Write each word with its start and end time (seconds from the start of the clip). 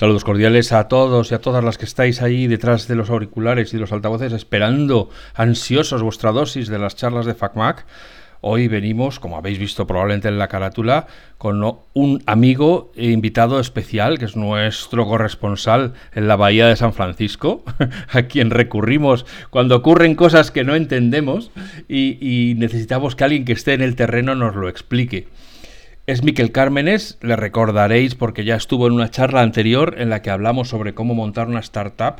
Saludos 0.00 0.24
cordiales 0.24 0.72
a 0.72 0.88
todos 0.88 1.30
y 1.30 1.34
a 1.34 1.42
todas 1.42 1.62
las 1.62 1.76
que 1.76 1.84
estáis 1.84 2.22
ahí 2.22 2.46
detrás 2.46 2.88
de 2.88 2.94
los 2.94 3.10
auriculares 3.10 3.74
y 3.74 3.76
los 3.76 3.92
altavoces 3.92 4.32
esperando 4.32 5.10
ansiosos 5.34 6.02
vuestra 6.02 6.32
dosis 6.32 6.68
de 6.68 6.78
las 6.78 6.96
charlas 6.96 7.26
de 7.26 7.34
FacMac. 7.34 7.84
Hoy 8.40 8.66
venimos, 8.66 9.20
como 9.20 9.36
habéis 9.36 9.58
visto 9.58 9.86
probablemente 9.86 10.28
en 10.28 10.38
la 10.38 10.48
carátula, 10.48 11.06
con 11.36 11.62
un 11.92 12.22
amigo 12.24 12.92
e 12.96 13.10
invitado 13.10 13.60
especial, 13.60 14.18
que 14.18 14.24
es 14.24 14.36
nuestro 14.36 15.04
corresponsal 15.04 15.92
en 16.14 16.28
la 16.28 16.36
Bahía 16.36 16.66
de 16.66 16.76
San 16.76 16.94
Francisco, 16.94 17.62
a 18.08 18.22
quien 18.22 18.48
recurrimos 18.48 19.26
cuando 19.50 19.76
ocurren 19.76 20.14
cosas 20.14 20.50
que 20.50 20.64
no 20.64 20.76
entendemos 20.76 21.50
y, 21.88 22.16
y 22.22 22.54
necesitamos 22.54 23.16
que 23.16 23.24
alguien 23.24 23.44
que 23.44 23.52
esté 23.52 23.74
en 23.74 23.82
el 23.82 23.96
terreno 23.96 24.34
nos 24.34 24.56
lo 24.56 24.70
explique. 24.70 25.28
Es 26.10 26.24
Miquel 26.24 26.50
Cármenes, 26.50 27.18
le 27.22 27.36
recordaréis 27.36 28.16
porque 28.16 28.44
ya 28.44 28.56
estuvo 28.56 28.88
en 28.88 28.94
una 28.94 29.12
charla 29.12 29.42
anterior 29.42 29.94
en 29.96 30.10
la 30.10 30.22
que 30.22 30.30
hablamos 30.30 30.68
sobre 30.68 30.92
cómo 30.92 31.14
montar 31.14 31.46
una 31.46 31.60
startup 31.60 32.16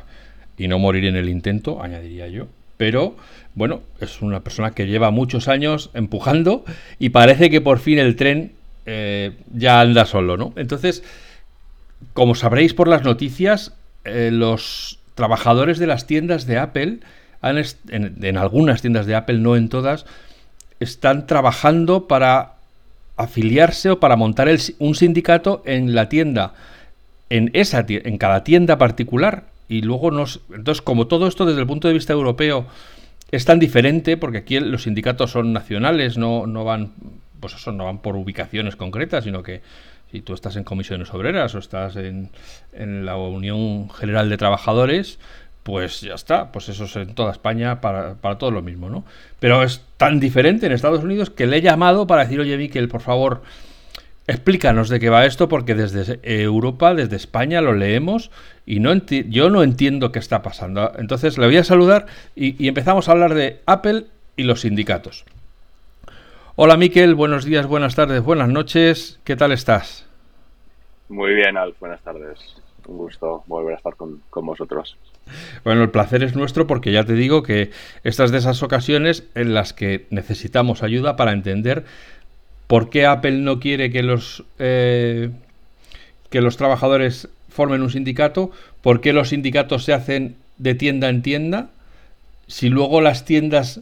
y 0.57 0.69
no 0.69 0.79
morir 0.79 1.07
en 1.07 1.17
el 1.17 1.29
intento, 1.29 1.83
añadiría 1.83 2.29
yo. 2.29 2.47
Pero 2.77 3.17
bueno, 3.57 3.81
es 4.01 4.23
una 4.23 4.45
persona 4.45 4.71
que 4.71 4.87
lleva 4.87 5.11
muchos 5.11 5.49
años 5.49 5.91
empujando 5.93 6.65
y 7.01 7.09
parece 7.09 7.51
que 7.51 7.61
por 7.61 7.81
fin 7.81 7.99
el 7.99 8.15
tren 8.15 8.53
eh, 8.87 9.33
ya 9.53 9.81
anda 9.81 10.05
solo, 10.05 10.37
¿no? 10.37 10.53
Entonces, 10.55 11.03
como 12.13 12.37
sabréis 12.37 12.75
por 12.75 12.87
las 12.87 13.03
noticias, 13.03 13.75
eh, 14.05 14.31
los 14.33 15.01
trabajadores 15.17 15.81
de 15.81 15.89
las 15.89 16.07
tiendas 16.07 16.47
de 16.47 16.59
Apple, 16.59 17.01
en 17.43 18.37
algunas 18.39 18.83
tiendas 18.83 19.07
de 19.07 19.17
Apple, 19.17 19.39
no 19.39 19.57
en 19.57 19.69
todas, 19.69 20.07
están 20.79 21.27
trabajando 21.27 22.07
para 22.07 22.60
afiliarse 23.23 23.91
o 23.91 24.01
para 24.01 24.17
montar 24.17 24.49
un 24.79 24.95
sindicato 24.95 25.63
en 25.65 25.95
la 25.95 26.09
tienda, 26.09 26.55
en, 27.29 27.51
esa, 27.55 27.85
en 27.89 28.19
cada 28.19 28.45
tienda 28.45 28.79
particular. 28.79 29.45
Y 29.69 29.83
luego 29.83 30.11
nos. 30.11 30.41
Entonces, 30.53 30.83
como 30.83 31.07
todo 31.07 31.29
esto 31.29 31.47
desde 31.47 31.61
el 31.61 31.67
punto 31.67 31.87
de 31.87 31.95
vista 31.95 32.13
europeo 32.13 32.67
es 33.31 33.45
tan 33.45 33.61
diferente, 33.61 34.17
porque 34.17 34.39
aquí 34.39 34.59
los 34.59 34.83
sindicatos 34.83 35.31
son 35.31 35.53
nacionales, 35.53 36.19
no, 36.19 36.47
no 36.47 36.65
van. 36.65 36.93
Pues 37.39 37.55
eso, 37.55 37.73
no 37.73 37.85
van 37.85 37.99
por 37.99 38.17
ubicaciones 38.17 38.77
concretas, 38.77 39.25
sino 39.25 39.43
que 39.43 39.63
si 40.11 40.21
tú 40.21 40.35
estás 40.35 40.57
en 40.57 40.65
comisiones 40.65 41.15
obreras 41.15 41.55
o 41.55 41.59
estás 41.59 41.97
en, 41.97 42.31
en 42.73 43.07
la 43.07 43.17
Unión 43.17 43.89
General 43.91 44.29
de 44.29 44.37
Trabajadores, 44.37 45.19
pues 45.63 46.01
ya 46.01 46.15
está, 46.15 46.53
pues 46.53 46.69
eso 46.69 46.85
es 46.85 46.97
en 46.97 47.15
toda 47.15 47.33
España 47.33 47.81
para, 47.81 48.15
para, 48.15 48.39
todo 48.39 48.51
lo 48.51 48.63
mismo, 48.63 48.89
¿no? 48.89 49.05
Pero 49.39 49.63
es 49.63 49.85
tan 49.97 50.21
diferente 50.21 50.67
en 50.67 50.73
Estados 50.73 51.03
Unidos 51.05 51.31
que 51.31 51.47
le 51.47 51.59
he 51.59 51.61
llamado 51.63 52.07
para 52.07 52.25
decir, 52.25 52.41
oye, 52.41 52.57
Miquel, 52.57 52.89
por 52.89 53.03
favor, 53.03 53.43
explícanos 54.27 54.89
de 54.89 55.01
qué 55.01 55.11
va 55.11 55.27
esto, 55.27 55.49
porque 55.49 55.75
desde 55.75 56.21
Europa, 56.23 56.95
desde 56.95 57.17
España 57.17 57.61
lo 57.61 57.75
leemos 57.75 58.31
y 58.65 58.81
no 58.81 58.95
yo 58.95 59.51
no 59.51 59.63
entiendo 59.63 60.13
qué 60.13 60.19
está 60.19 60.43
pasando. 60.43 60.93
Entonces 60.99 61.37
le 61.37 61.47
voy 61.47 61.57
a 61.57 61.65
saludar 61.65 62.07
y, 62.35 62.63
y 62.63 62.69
empezamos 62.69 63.09
a 63.09 63.13
hablar 63.13 63.35
de 63.35 63.61
Apple 63.67 64.07
y 64.37 64.45
los 64.45 64.63
sindicatos. 64.63 65.25
Hola 66.57 66.77
Miquel, 66.77 67.15
buenos 67.15 67.45
días, 67.45 67.67
buenas 67.67 67.95
tardes, 67.95 68.23
buenas 68.23 68.49
noches, 68.49 69.21
¿qué 69.25 69.37
tal 69.37 69.53
estás? 69.53 70.07
Muy 71.09 71.35
bien, 71.35 71.57
Alf, 71.57 71.79
buenas 71.81 72.01
tardes. 72.03 72.39
Un 72.91 72.99
gusto 72.99 73.45
volver 73.47 73.75
a 73.75 73.77
estar 73.77 73.95
con, 73.95 74.21
con 74.31 74.45
vosotros. 74.45 74.97
Bueno, 75.65 75.83
el 75.83 75.91
placer 75.91 76.25
es 76.25 76.35
nuestro 76.35 76.67
porque 76.67 76.91
ya 76.91 77.05
te 77.05 77.15
digo 77.15 77.43
que 77.45 77.71
estas 78.03 78.33
de 78.33 78.39
esas 78.39 78.63
ocasiones 78.65 79.25
en 79.35 79.55
las 79.55 79.73
que 79.73 80.07
necesitamos 80.11 80.83
ayuda 80.83 81.15
para 81.15 81.33
entender 81.33 81.85
por 82.67 82.91
qué 82.91 83.07
Apple 83.07 83.39
no 83.39 83.61
quiere 83.61 83.93
que 83.93 84.03
los 84.03 84.45
eh, 84.59 85.31
que 86.31 86.41
los 86.41 86.57
trabajadores 86.57 87.29
formen 87.49 87.83
un 87.83 87.91
sindicato, 87.91 88.51
por 88.83 89.01
qué 89.01 89.13
los 89.13 89.29
sindicatos 89.31 89.85
se 89.85 89.93
hacen 89.93 90.37
de 90.59 90.75
tienda 90.75 91.09
en 91.09 91.23
tienda, 91.23 91.71
si 92.47 92.69
luego 92.69 93.01
las 93.01 93.25
tiendas 93.25 93.81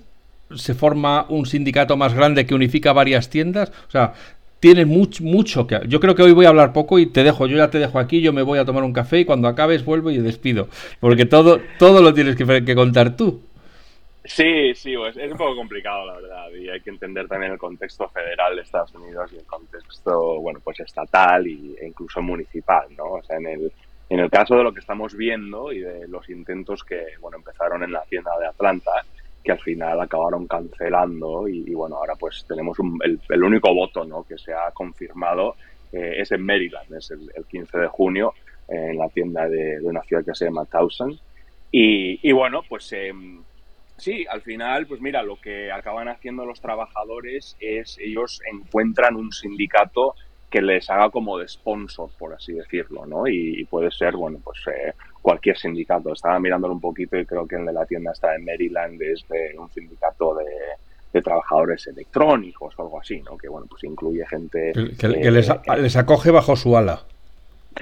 se 0.54 0.74
forma 0.74 1.26
un 1.28 1.46
sindicato 1.46 1.96
más 1.96 2.14
grande 2.14 2.46
que 2.46 2.54
unifica 2.54 2.92
varias 2.92 3.28
tiendas, 3.28 3.70
o 3.88 3.90
sea, 3.90 4.14
tiene 4.60 4.84
mucho, 4.84 5.22
mucho 5.22 5.66
que... 5.66 5.80
Yo 5.86 6.00
creo 6.00 6.14
que 6.14 6.22
hoy 6.22 6.32
voy 6.32 6.46
a 6.46 6.50
hablar 6.50 6.72
poco 6.72 6.98
y 6.98 7.06
te 7.06 7.22
dejo, 7.22 7.46
yo 7.46 7.56
ya 7.56 7.70
te 7.70 7.78
dejo 7.78 7.98
aquí, 7.98 8.20
yo 8.20 8.32
me 8.32 8.42
voy 8.42 8.58
a 8.58 8.64
tomar 8.64 8.82
un 8.82 8.92
café 8.92 9.20
y 9.20 9.24
cuando 9.24 9.48
acabes 9.48 9.84
vuelvo 9.84 10.10
y 10.10 10.18
despido, 10.18 10.68
porque 11.00 11.26
todo, 11.26 11.60
todo 11.78 12.02
lo 12.02 12.12
tienes 12.14 12.36
que, 12.36 12.74
contar 12.74 13.16
tú. 13.16 13.42
Sí, 14.24 14.74
sí, 14.74 14.94
pues 14.96 15.16
es 15.16 15.32
un 15.32 15.38
poco 15.38 15.56
complicado, 15.56 16.04
la 16.06 16.14
verdad, 16.16 16.50
y 16.50 16.68
hay 16.68 16.80
que 16.80 16.90
entender 16.90 17.28
también 17.28 17.52
el 17.52 17.58
contexto 17.58 18.08
federal 18.08 18.56
de 18.56 18.62
Estados 18.62 18.94
Unidos 18.94 19.30
y 19.32 19.36
el 19.36 19.46
contexto, 19.46 20.40
bueno, 20.40 20.60
pues 20.62 20.80
estatal 20.80 21.46
y, 21.46 21.76
e 21.80 21.86
incluso 21.86 22.20
municipal, 22.20 22.88
¿no? 22.96 23.04
O 23.04 23.22
sea, 23.22 23.38
en 23.38 23.46
el, 23.46 23.72
en 24.10 24.20
el 24.20 24.28
caso 24.28 24.56
de 24.56 24.64
lo 24.64 24.74
que 24.74 24.80
estamos 24.80 25.16
viendo 25.16 25.72
y 25.72 25.80
de 25.80 26.08
los 26.08 26.28
intentos 26.28 26.84
que, 26.84 27.04
bueno, 27.20 27.38
empezaron 27.38 27.82
en 27.84 27.92
la 27.92 28.02
tienda 28.02 28.38
de 28.38 28.48
Atlanta, 28.48 28.90
que 29.48 29.52
al 29.52 29.60
final 29.60 29.98
acabaron 29.98 30.46
cancelando 30.46 31.48
y, 31.48 31.72
bueno, 31.72 31.96
ahora 31.96 32.14
pues 32.20 32.44
tenemos 32.46 32.76
el, 33.30 33.42
único 33.42 33.72
voto 33.72 34.04
¿no? 34.04 34.22
que 34.22 34.36
se 34.36 34.52
ha 34.52 34.70
confirmado 34.74 35.56
eh, 35.90 36.16
es 36.18 36.30
en 36.32 36.44
Maryland, 36.44 36.92
es 36.92 37.10
el, 37.12 37.30
15 37.46 37.78
de 37.78 37.86
junio 37.86 38.34
en 38.68 38.98
la 38.98 39.08
tienda 39.08 39.48
de, 39.48 39.80
una 39.80 40.02
ciudad 40.02 40.22
que 40.22 40.34
se 40.34 40.44
llama 40.44 40.66
Towson. 40.66 41.18
Y, 41.72 42.30
bueno, 42.32 42.60
pues 42.68 42.92
em, 42.92 43.42
sí, 43.96 44.26
al 44.28 44.42
final, 44.42 44.86
pues 44.86 45.00
mira, 45.00 45.22
lo 45.22 45.40
que 45.40 45.72
acaban 45.72 46.08
haciendo 46.08 46.44
los 46.44 46.60
trabajadores 46.60 47.56
es 47.58 47.96
ellos 47.98 48.42
encuentran 48.52 49.16
un 49.16 49.32
sindicato 49.32 50.14
que 50.50 50.62
les 50.62 50.88
haga 50.88 51.10
como 51.10 51.38
de 51.38 51.46
sponsor, 51.46 52.10
por 52.18 52.32
así 52.32 52.52
decirlo, 52.52 53.04
¿no? 53.06 53.26
Y, 53.26 53.64
puede 53.64 53.90
ser, 53.90 54.16
bueno, 54.16 54.38
pues 54.42 54.58
eh, 54.68 54.94
cualquier 55.20 55.58
sindicato. 55.58 56.12
Estaba 56.12 56.38
mirándolo 56.40 56.74
un 56.74 56.80
poquito 56.80 57.18
y 57.18 57.26
creo 57.26 57.46
que 57.46 57.56
el 57.56 57.66
de 57.66 57.72
la 57.72 57.84
tienda 57.84 58.12
está 58.12 58.34
en 58.34 58.44
Maryland, 58.44 59.00
es 59.02 59.26
de 59.28 59.58
un 59.58 59.70
sindicato 59.70 60.34
de, 60.34 61.20
trabajadores 61.20 61.84
electrónicos 61.88 62.74
o 62.78 62.82
algo 62.82 63.00
así, 63.00 63.20
¿no? 63.22 63.36
Que, 63.36 63.48
bueno, 63.48 63.66
pues 63.68 63.82
incluye 63.82 64.24
gente... 64.26 64.72
Que, 64.72 65.06
eh, 65.06 65.30
les, 65.32 65.50
les, 65.78 65.96
acoge 65.96 66.30
bajo 66.30 66.54
su 66.54 66.76
ala. 66.76 67.02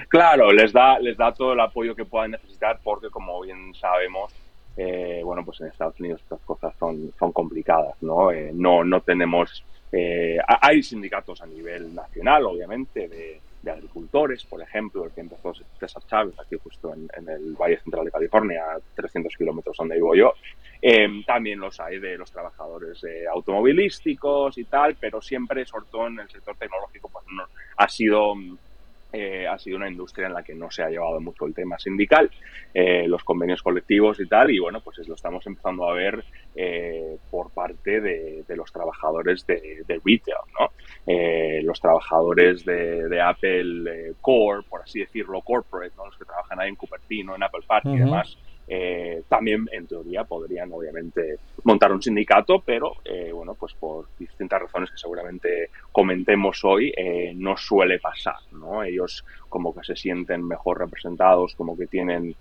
Claro, 0.08 0.52
les 0.52 0.72
da, 0.72 0.98
les 0.98 1.18
da 1.18 1.34
todo 1.34 1.52
el 1.52 1.60
apoyo 1.60 1.94
que 1.94 2.06
puedan 2.06 2.30
necesitar 2.30 2.80
porque, 2.82 3.10
como 3.10 3.42
bien 3.42 3.74
sabemos, 3.74 4.32
eh, 4.78 5.20
bueno, 5.22 5.44
pues 5.44 5.60
en 5.60 5.66
Estados 5.66 6.00
Unidos 6.00 6.22
estas 6.22 6.40
cosas 6.46 6.74
son, 6.78 7.12
son 7.18 7.30
complicadas, 7.32 7.94
¿no? 8.00 8.30
no, 8.54 8.84
no 8.84 9.00
tenemos 9.02 9.62
eh, 9.96 10.38
hay 10.46 10.82
sindicatos 10.82 11.40
a 11.40 11.46
nivel 11.46 11.94
nacional, 11.94 12.44
obviamente, 12.44 13.08
de, 13.08 13.40
agricultores, 13.68 14.44
por 14.44 14.62
ejemplo, 14.62 15.04
el 15.04 15.10
que 15.10 15.22
empezó 15.22 15.52
César 15.80 16.00
Chávez, 16.06 16.38
aquí 16.38 16.54
justo 16.62 16.94
en, 16.94 17.28
el 17.28 17.56
Valle 17.56 17.80
Central 17.80 18.04
de 18.04 18.12
California, 18.12 18.62
a 18.62 18.78
300 18.94 19.34
kilómetros 19.36 19.76
donde 19.76 19.96
vivo 19.96 20.14
yo. 20.14 20.34
Em, 20.80 21.24
también 21.24 21.58
los 21.58 21.80
hay 21.80 21.98
de 21.98 22.16
los 22.16 22.30
trabajadores 22.30 23.04
automovilísticos 23.28 24.56
y 24.56 24.66
tal, 24.66 24.94
pero 25.00 25.20
siempre, 25.20 25.66
sobre 25.66 25.86
todo 25.90 26.06
en 26.06 26.20
el 26.20 26.30
sector 26.30 26.56
tecnológico, 26.56 27.08
pues 27.08 27.24
no, 27.28 27.42
ha 27.76 27.88
sido 27.88 28.34
eh, 29.12 29.46
ha 29.46 29.56
sido 29.58 29.76
una 29.76 29.88
industria 29.88 30.26
en 30.26 30.34
la 30.34 30.42
que 30.42 30.54
no 30.54 30.70
se 30.70 30.82
ha 30.82 30.90
llevado 30.90 31.20
mucho 31.20 31.46
el 31.46 31.54
tema 31.54 31.78
sindical, 31.78 32.30
eh, 32.74 33.06
los 33.06 33.22
convenios 33.24 33.62
colectivos 33.62 34.18
y 34.20 34.26
tal, 34.26 34.50
y 34.50 34.58
bueno, 34.58 34.80
pues 34.80 34.98
lo 35.06 35.14
estamos 35.14 35.46
empezando 35.46 35.88
a 35.88 35.94
ver 35.94 36.24
eh, 36.54 37.16
por 37.30 37.50
parte 37.50 38.00
de, 38.00 38.44
los 38.48 38.72
trabajadores 38.72 39.46
de, 39.46 39.84
retail, 39.88 40.36
¿no? 40.58 40.70
los 41.62 41.80
trabajadores 41.80 42.64
de, 42.64 43.20
Apple 43.20 44.14
Core, 44.20 44.64
por 44.68 44.82
así 44.82 45.00
decirlo, 45.00 45.40
corporate, 45.40 45.94
¿no? 45.96 46.06
Los 46.06 46.16
que 46.16 46.24
trabajan 46.24 46.60
ahí 46.60 46.68
en 46.68 46.76
Cupertino, 46.76 47.34
en 47.34 47.42
Apple 47.42 47.64
Park 47.66 47.86
y 47.86 47.98
demás, 47.98 48.36
eh, 48.68 49.22
también 49.28 49.68
en 49.70 49.86
teoría 49.86 50.24
podrían 50.24 50.72
obviamente 50.72 51.38
montar 51.64 51.92
un 51.92 52.02
sindicato, 52.02 52.60
pero 52.64 52.94
eh, 53.04 53.30
bueno, 53.32 53.54
pues 53.54 53.74
por 53.74 54.06
distintas 54.18 54.60
razones 54.60 54.90
que 54.90 54.98
seguramente 54.98 55.70
comentemos 55.92 56.64
hoy, 56.64 56.92
eh, 56.96 57.32
no 57.36 57.56
suele 57.56 58.00
pasar, 58.00 58.36
¿no? 58.52 58.82
Ellos 58.82 59.24
como 59.48 59.72
que 59.72 59.84
se 59.84 59.94
sienten 59.94 60.46
mejor 60.46 60.80
representados, 60.80 61.54
como 61.54 61.76
que 61.76 61.86
tienen 61.86 62.34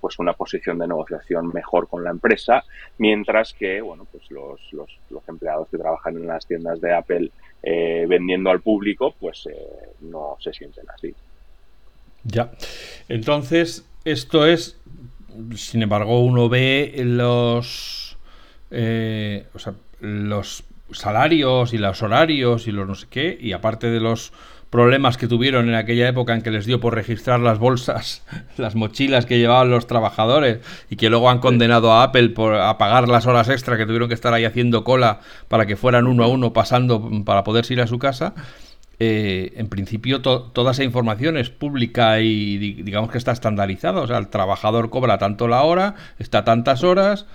pues 0.00 0.18
una 0.18 0.32
posición 0.32 0.78
de 0.78 0.88
negociación 0.88 1.52
mejor 1.54 1.88
con 1.88 2.02
la 2.02 2.10
empresa, 2.10 2.64
mientras 2.98 3.54
que, 3.54 3.80
bueno, 3.80 4.04
pues 4.10 4.28
los, 4.32 4.60
los, 4.72 4.98
los 5.10 5.28
empleados 5.28 5.68
que 5.68 5.78
trabajan 5.78 6.16
en 6.16 6.26
las 6.26 6.44
tiendas 6.44 6.80
de 6.80 6.92
Apple 6.92 7.30
vendiendo 7.62 8.50
al 8.50 8.60
público, 8.60 9.14
pues 9.20 9.48
no 10.00 10.36
se 10.40 10.52
sienten 10.52 10.86
así. 10.90 11.14
Ya. 12.24 12.50
Entonces, 13.08 13.88
esto 14.04 14.44
es 14.44 14.80
sin 15.54 15.82
embargo, 15.82 16.20
uno 16.20 16.48
ve 16.48 16.94
los, 17.04 18.16
eh, 18.70 19.46
los 20.00 20.64
salarios 20.92 21.72
y 21.72 21.78
los 21.78 22.02
horarios 22.02 22.66
y 22.66 22.72
los 22.72 22.88
no 22.88 22.94
sé 22.94 23.06
qué, 23.10 23.38
y 23.40 23.52
aparte 23.52 23.88
de 23.88 24.00
los 24.00 24.32
problemas 24.70 25.16
que 25.16 25.28
tuvieron 25.28 25.68
en 25.68 25.74
aquella 25.74 26.08
época 26.08 26.34
en 26.34 26.42
que 26.42 26.50
les 26.50 26.66
dio 26.66 26.80
por 26.80 26.94
registrar 26.94 27.40
las 27.40 27.58
bolsas, 27.58 28.22
las 28.56 28.74
mochilas 28.74 29.26
que 29.26 29.38
llevaban 29.38 29.70
los 29.70 29.86
trabajadores 29.86 30.60
y 30.90 30.96
que 30.96 31.08
luego 31.08 31.30
han 31.30 31.38
condenado 31.38 31.92
a 31.92 32.02
Apple 32.02 32.30
por 32.30 32.54
a 32.54 32.76
pagar 32.78 33.08
las 33.08 33.26
horas 33.26 33.48
extra 33.48 33.76
que 33.76 33.86
tuvieron 33.86 34.08
que 34.08 34.14
estar 34.14 34.34
ahí 34.34 34.44
haciendo 34.44 34.84
cola 34.84 35.20
para 35.48 35.66
que 35.66 35.76
fueran 35.76 36.06
uno 36.06 36.24
a 36.24 36.28
uno 36.28 36.52
pasando 36.52 37.10
para 37.24 37.44
poder 37.44 37.64
ir 37.70 37.80
a 37.80 37.86
su 37.86 37.98
casa. 37.98 38.34
Eh, 39.00 39.52
en 39.54 39.68
principio 39.68 40.22
toda 40.22 40.72
esa 40.72 40.82
información 40.82 41.36
es 41.36 41.50
pública 41.50 42.20
y 42.20 42.58
digamos 42.58 43.10
que 43.12 43.18
está 43.18 43.30
estandarizada. 43.30 44.00
O 44.00 44.06
sea, 44.08 44.18
el 44.18 44.28
trabajador 44.28 44.90
cobra 44.90 45.18
tanto 45.18 45.46
la 45.46 45.62
hora, 45.62 45.94
está 46.18 46.42
tantas 46.44 46.82
horas. 46.82 47.26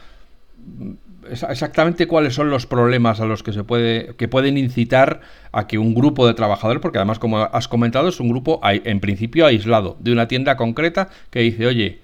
Exactamente 1.29 2.05
cuáles 2.05 2.33
son 2.33 2.49
los 2.49 2.65
problemas 2.65 3.21
a 3.21 3.25
los 3.25 3.43
que 3.43 3.53
se 3.53 3.63
puede 3.63 4.13
que 4.17 4.27
pueden 4.27 4.57
incitar 4.57 5.21
a 5.53 5.67
que 5.67 5.77
un 5.77 5.93
grupo 5.95 6.27
de 6.27 6.33
trabajadores, 6.33 6.81
porque 6.81 6.97
además 6.97 7.17
como 7.17 7.37
has 7.39 7.69
comentado 7.69 8.09
es 8.09 8.19
un 8.19 8.27
grupo 8.27 8.59
en 8.63 8.99
principio 8.99 9.45
aislado 9.45 9.95
de 10.01 10.11
una 10.11 10.27
tienda 10.27 10.57
concreta 10.57 11.09
que 11.29 11.39
dice, 11.39 11.65
oye, 11.65 11.99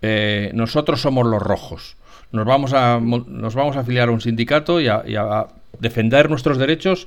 eh, 0.00 0.50
nosotros 0.54 1.02
somos 1.02 1.26
los 1.26 1.42
rojos, 1.42 1.96
nos 2.32 2.46
vamos 2.46 2.72
a 2.72 2.98
nos 3.00 3.54
vamos 3.54 3.76
a 3.76 3.80
afiliar 3.80 4.08
a 4.08 4.12
un 4.12 4.22
sindicato 4.22 4.80
y 4.80 4.88
a 4.88 5.46
defender 5.78 6.30
nuestros 6.30 6.56
derechos 6.56 7.06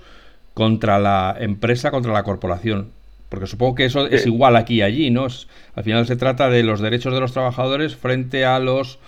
contra 0.54 1.00
la 1.00 1.36
empresa, 1.40 1.92
contra 1.92 2.14
la 2.14 2.24
corporación. 2.24 2.92
Porque 3.30 3.48
supongo 3.48 3.76
que 3.76 3.86
eso 3.86 4.08
es 4.08 4.26
igual 4.26 4.58
aquí 4.58 4.76
y 4.76 4.82
allí, 4.82 5.10
¿no? 5.10 5.28
al 5.76 5.84
final 5.84 6.06
se 6.06 6.18
trata 6.18 6.50
de 6.50 6.64
los 6.64 6.82
derechos 6.82 7.14
de 7.14 7.22
los 7.22 7.32
trabajadores 7.32 7.96
frente 7.96 8.44
a 8.44 8.60
los 8.60 9.00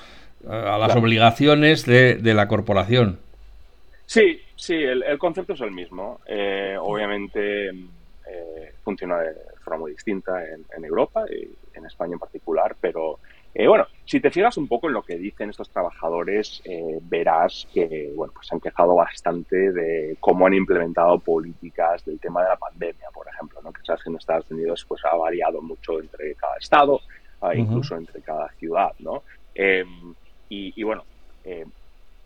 a 0.48 0.78
las 0.78 0.96
obligaciones 0.96 1.86
de, 1.86 2.34
la 2.34 2.48
corporación. 2.48 3.20
Sí, 4.06 4.42
sí, 4.56 4.76
el, 4.76 5.18
concepto 5.18 5.54
es 5.54 5.62
el 5.62 5.72
mismo. 5.72 6.20
Eh, 6.26 6.76
obviamente 6.80 7.70
eh, 7.70 8.74
funciona 8.84 9.20
de 9.20 9.34
forma 9.64 9.82
muy 9.82 9.92
distinta 9.92 10.44
en, 10.46 10.66
en 10.76 10.86
Europa 10.86 11.26
y 11.30 11.50
en 11.78 11.86
España 11.86 12.14
en 12.14 12.20
particular, 12.20 12.76
pero 12.80 13.20
eh, 13.56 13.68
bueno, 13.68 13.86
si 14.06 14.20
te 14.20 14.32
fijas 14.32 14.58
un 14.58 14.68
poco 14.68 14.88
en 14.88 14.94
lo 14.94 15.04
que 15.04 15.16
dicen 15.16 15.52
estos 15.52 15.70
trabajadores, 15.70 16.62
eh, 16.66 16.98
verás 17.04 17.68
que 17.72 18.12
bueno, 18.16 18.34
pues 18.34 18.48
se 18.48 18.56
han 18.56 18.62
quejado 18.62 18.96
bastante 18.96 19.72
de 19.72 20.18
cómo 20.20 20.48
han 20.48 20.56
implementado 20.56 21.20
políticas 21.20 22.04
del 22.04 22.20
tema 22.20 22.42
de 22.42 22.50
la 22.50 22.58
pandemia, 22.58 23.08
por 23.14 23.28
ejemplo, 23.28 23.62
¿no? 23.62 23.72
que 23.72 23.82
sabes 23.84 24.04
que 24.04 24.10
en 24.10 24.16
Estados 24.16 24.50
Unidos 24.50 24.84
pues, 24.88 25.02
ha 25.06 25.16
variado 25.16 25.62
mucho 25.62 26.00
entre 26.00 26.34
cada 26.34 26.58
estado, 26.58 27.00
ah, 27.42 27.54
incluso 27.54 27.96
entre 27.96 28.22
cada 28.22 28.50
ciudad. 28.54 28.92
¿no? 29.00 29.22
Em, 29.54 30.16
y, 30.50 30.84
bueno, 30.84 31.04
em, 31.44 31.70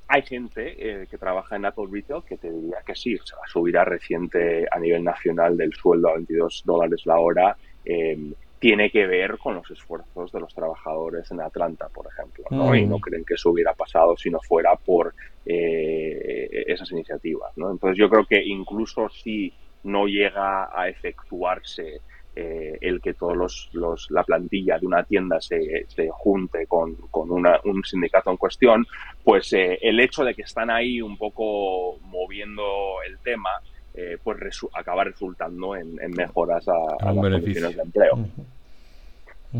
hay 0.07 0.21
gente 0.21 0.75
eh, 0.77 1.07
que 1.07 1.17
trabaja 1.17 1.57
en 1.57 1.65
Apple 1.65 1.87
Retail 1.91 2.23
que 2.23 2.37
te 2.37 2.49
diría 2.49 2.77
que 2.85 2.95
sí, 2.95 3.15
o 3.15 3.25
sea, 3.25 3.37
la 3.39 3.47
subida 3.47 3.83
reciente 3.83 4.65
a 4.71 4.79
nivel 4.79 5.03
nacional 5.03 5.57
del 5.57 5.73
sueldo 5.73 6.09
a 6.09 6.13
22 6.13 6.63
dólares 6.65 7.05
la 7.05 7.19
hora 7.19 7.57
em, 7.83 8.33
tiene 8.59 8.89
que 8.89 9.05
ver 9.05 9.37
con 9.37 9.55
los 9.55 9.69
esfuerzos 9.69 10.31
de 10.31 10.39
los 10.39 10.53
trabajadores 10.53 11.29
en 11.31 11.41
Atlanta, 11.41 11.87
por 11.93 12.07
ejemplo, 12.07 12.45
¿no? 12.49 12.75
Y 12.75 12.85
no 12.85 12.97
mm. 12.97 13.01
creen 13.01 13.25
que 13.25 13.35
eso 13.35 13.51
hubiera 13.51 13.73
pasado 13.73 14.17
si 14.17 14.29
no 14.29 14.39
fuera 14.39 14.75
por 14.75 15.13
eh, 15.45 16.63
esas 16.67 16.91
iniciativas, 16.91 17.55
¿no? 17.57 17.71
Entonces 17.71 17.97
yo 17.97 18.09
creo 18.09 18.25
que 18.25 18.43
incluso 18.43 19.09
si 19.09 19.53
no 19.83 20.07
llega 20.07 20.69
a 20.73 20.89
efectuarse 20.89 22.01
eh, 22.35 22.77
el 22.81 23.01
que 23.01 23.15
todos 23.15 23.35
los, 23.35 23.69
los, 23.73 24.11
la 24.11 24.23
plantilla 24.23 24.77
de 24.77 24.85
una 24.85 25.03
tienda 25.03 25.41
se, 25.41 25.85
se 25.87 26.07
junte 26.11 26.67
con, 26.67 26.95
con 27.09 27.31
una, 27.31 27.59
un 27.63 27.83
sindicato 27.83 28.29
en 28.29 28.37
cuestión, 28.37 28.85
pues 29.23 29.53
eh, 29.53 29.79
el 29.81 29.99
hecho 29.99 30.23
de 30.23 30.35
que 30.35 30.43
están 30.43 30.69
ahí 30.69 31.01
un 31.01 31.17
poco 31.17 31.97
moviendo 32.01 32.63
el 33.07 33.17
tema, 33.19 33.49
eh, 33.99 34.15
pues 34.23 34.37
acaba 34.75 35.03
resultando 35.05 35.75
en, 35.75 35.97
mejoras 36.11 36.67
a, 36.67 37.03
las 37.03 37.15
condiciones 37.15 37.75
de 37.75 37.81
empleo. 37.81 38.27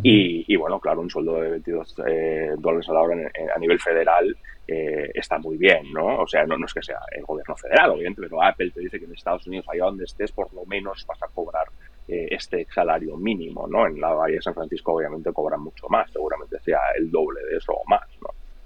Y, 0.04 0.56
bueno, 0.57 0.80
claro, 0.80 1.01
un 1.01 1.10
sueldo 1.10 1.42
de 1.42 1.50
22 1.50 1.95
eh, 2.06 2.51
dólares 2.60 2.88
a 2.88 2.94
la 2.94 3.01
hora 3.01 3.31
a 3.56 3.57
nivel 3.57 3.80
federal 3.80 4.38
eh, 4.68 5.10
está 5.16 5.39
muy 5.39 5.57
bien, 5.57 5.92
¿no? 5.92 6.19
O 6.19 6.28
sea, 6.28 6.45
no, 6.45 6.56
no, 6.56 6.68
es 6.68 6.74
que 6.74 6.84
sea 6.84 7.00
el 7.16 7.24
gobierno 7.24 7.56
federal, 7.56 7.89
obviamente, 7.89 8.22
pero 8.22 8.44
Apple 8.44 8.69
te 8.69 8.81
dice 8.81 9.00
que 9.00 9.06
en 9.06 9.13
Estados 9.13 9.48
Unidos, 9.48 9.66
allá 9.69 9.86
donde 9.86 10.04
estés, 10.04 10.31
por 10.31 10.54
lo 10.54 10.66
menos 10.66 11.04
vas 11.07 11.24
a 11.24 11.28
cobrar 11.34 11.66
este 12.07 12.66
salario 12.74 13.18
mínimo, 13.18 13.68
¿no? 13.68 13.88
En 13.88 14.00
la 14.00 14.13
Bahía 14.13 14.36
de 14.36 14.42
San 14.44 14.54
Francisco, 14.54 14.94
obviamente, 14.94 15.34
cobran 15.34 15.62
mucho 15.62 15.89
más, 15.89 16.12
seguramente 16.12 16.60
sea 16.60 16.80
el 16.95 17.10
doble 17.10 17.42
de 17.50 17.57
eso 17.57 17.74
o 17.74 17.84
más. 17.89 18.07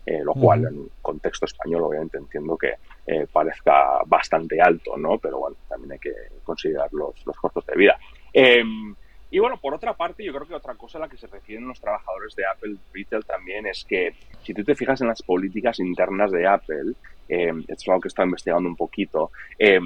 Eh, 0.04 0.22
lo 0.24 0.34
cual 0.34 0.66
en 0.66 0.90
contexto 1.00 1.46
español 1.46 1.84
obviamente 1.84 2.18
entiendo 2.18 2.58
que 2.58 2.74
eh, 3.06 3.28
parezca 3.32 4.00
bastante 4.08 4.60
alto, 4.60 4.98
¿no? 4.98 5.20
Pero 5.20 5.40
bueno, 5.40 5.58
también 5.70 5.92
hay 5.92 6.00
que 6.00 6.14
considerar 6.44 6.92
los, 6.92 7.24
los 7.26 7.38
costos 7.38 7.64
de 7.68 7.76
vida. 7.76 8.00
Em, 8.34 8.96
y 9.30 9.40
bueno, 9.40 9.58
por 9.58 9.74
otra 9.74 9.94
parte, 9.94 10.24
yo 10.26 10.34
creo 10.34 10.48
que 10.48 10.56
otra 10.56 10.76
cosa 10.76 10.98
a 10.98 11.02
la 11.02 11.08
que 11.08 11.18
se 11.18 11.28
refieren 11.28 11.68
los 11.68 11.80
trabajadores 11.80 12.36
de 12.36 12.46
Apple 12.46 12.76
Retail 12.94 13.24
también 13.26 13.66
es 13.68 13.86
que 13.86 14.14
si 14.42 14.54
tú 14.54 14.64
te 14.64 14.76
fijas 14.76 15.00
en 15.02 15.08
las 15.08 15.22
políticas 15.22 15.80
internas 15.80 16.32
de 16.32 16.48
Apple, 16.48 16.94
eh, 17.30 17.54
es 17.68 17.88
algo 17.88 18.02
que 18.02 18.08
he 18.08 18.10
estado 18.10 18.26
investigando 18.26 18.68
un 18.68 18.76
poquito, 18.76 19.32
eh, 19.58 19.80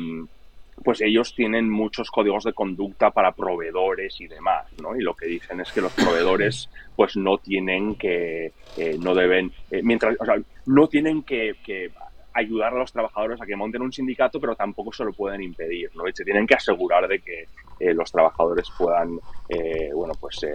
pues 0.84 1.02
ellos 1.02 1.34
tienen 1.34 1.70
muchos 1.70 2.12
códigos 2.12 2.44
de 2.44 2.54
conducta 2.54 3.12
para 3.12 3.32
proveedores 3.32 4.20
y 4.20 4.28
demás, 4.28 4.66
¿no? 4.82 4.96
Y 4.96 5.02
lo 5.02 5.16
que 5.16 5.26
dicen 5.26 5.62
es 5.62 5.72
que 5.72 5.82
los 5.82 5.94
proveedores 5.94 6.70
pues 6.96 7.16
no 7.16 7.38
tienen 7.38 7.96
que, 7.96 8.52
eh, 8.78 8.98
no 9.00 9.16
deben, 9.16 9.52
eh, 9.72 9.82
mientras, 9.84 10.16
o 10.20 10.26
sea, 10.26 10.36
no 10.66 10.88
tienen 10.88 11.24
que, 11.24 11.56
que, 11.64 11.92
ayudar 12.38 12.74
a 12.74 12.80
los 12.80 12.92
trabajadores 12.92 13.42
a 13.42 13.46
que 13.46 13.56
monten 13.56 13.82
un 13.82 13.94
sindicato, 13.94 14.42
pero 14.42 14.58
tampoco 14.58 14.92
se 14.92 15.06
lo 15.06 15.14
pueden 15.14 15.42
impedir, 15.42 15.90
¿no? 15.96 16.06
Y 16.06 16.12
se 16.14 16.26
tienen 16.26 16.46
que 16.46 16.56
asegurar 16.56 17.08
de 17.08 17.20
que 17.20 17.46
eh, 17.80 17.94
los 17.94 18.12
trabajadores 18.12 18.68
puedan, 18.78 19.18
bueno, 19.94 20.14
pues 20.20 20.46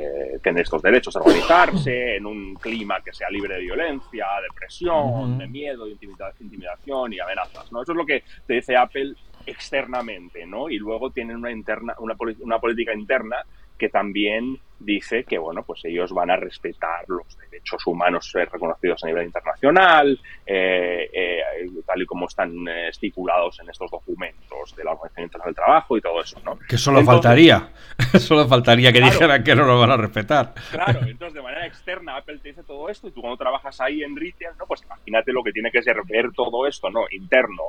tener 0.42 0.62
estos 0.62 0.82
derechos, 0.82 1.16
a 1.16 1.20
organizarse 1.20 2.16
en 2.16 2.26
un 2.26 2.54
clima 2.56 3.00
que 3.02 3.14
sea 3.14 3.30
libre 3.30 3.54
de 3.54 3.62
violencia, 3.62 4.26
de 4.42 4.54
presión, 4.54 5.38
de 5.38 5.46
miedo, 5.46 5.86
de 5.86 5.92
intimidación 5.92 7.14
y 7.14 7.18
amenazas, 7.18 7.72
¿no? 7.72 7.80
Eso 7.80 7.92
es 7.92 7.96
lo 7.96 8.04
que 8.04 8.24
te 8.46 8.54
dice 8.56 8.76
Apple 8.76 9.14
externamente, 9.46 10.46
¿no? 10.46 10.68
Y 10.68 10.78
luego 10.78 11.10
tienen 11.10 11.36
una 11.36 11.50
interna, 11.50 11.94
una, 11.98 12.14
una 12.40 12.58
política 12.58 12.94
interna 12.94 13.44
que 13.80 13.88
también 13.88 14.58
dice 14.78 15.24
que 15.24 15.38
bueno 15.38 15.62
pues 15.62 15.84
ellos 15.84 16.12
van 16.12 16.30
a 16.30 16.36
respetar 16.36 17.04
los 17.08 17.26
derechos 17.38 17.86
humanos 17.86 18.30
reconocidos 18.32 19.02
a 19.04 19.06
nivel 19.06 19.26
internacional 19.26 20.18
eh, 20.46 21.08
eh, 21.12 21.42
tal 21.86 22.02
y 22.02 22.06
como 22.06 22.26
están 22.26 22.50
eh, 22.68 22.88
estipulados 22.88 23.58
en 23.60 23.70
estos 23.70 23.90
documentos 23.90 24.76
de 24.76 24.84
la 24.84 24.92
Organización 24.92 25.24
Internacional 25.24 25.46
del 25.46 25.54
Trabajo 25.54 25.96
y 25.96 26.00
todo 26.00 26.20
eso 26.20 26.40
¿no? 26.44 26.58
que 26.68 26.78
solo 26.78 27.02
faltaría 27.04 27.70
solo 28.18 28.46
faltaría 28.46 28.92
que 28.92 29.00
dijeran 29.00 29.42
que 29.42 29.54
no 29.54 29.64
lo 29.64 29.78
van 29.78 29.92
a 29.92 29.96
respetar 29.96 30.54
claro 30.70 31.00
entonces 31.06 31.34
de 31.34 31.42
manera 31.42 31.66
externa 31.66 32.16
Apple 32.16 32.38
te 32.38 32.48
dice 32.48 32.62
todo 32.62 32.88
esto 32.88 33.08
y 33.08 33.12
tú 33.12 33.22
cuando 33.22 33.38
trabajas 33.38 33.80
ahí 33.80 34.02
en 34.02 34.14
retail 34.14 34.52
no 34.58 34.66
pues 34.66 34.82
imagínate 34.82 35.32
lo 35.32 35.42
que 35.42 35.52
tiene 35.52 35.70
que 35.70 35.82
ser 35.82 35.96
ver 36.06 36.32
todo 36.34 36.66
esto 36.66 36.90
no 36.90 37.04
interno 37.10 37.64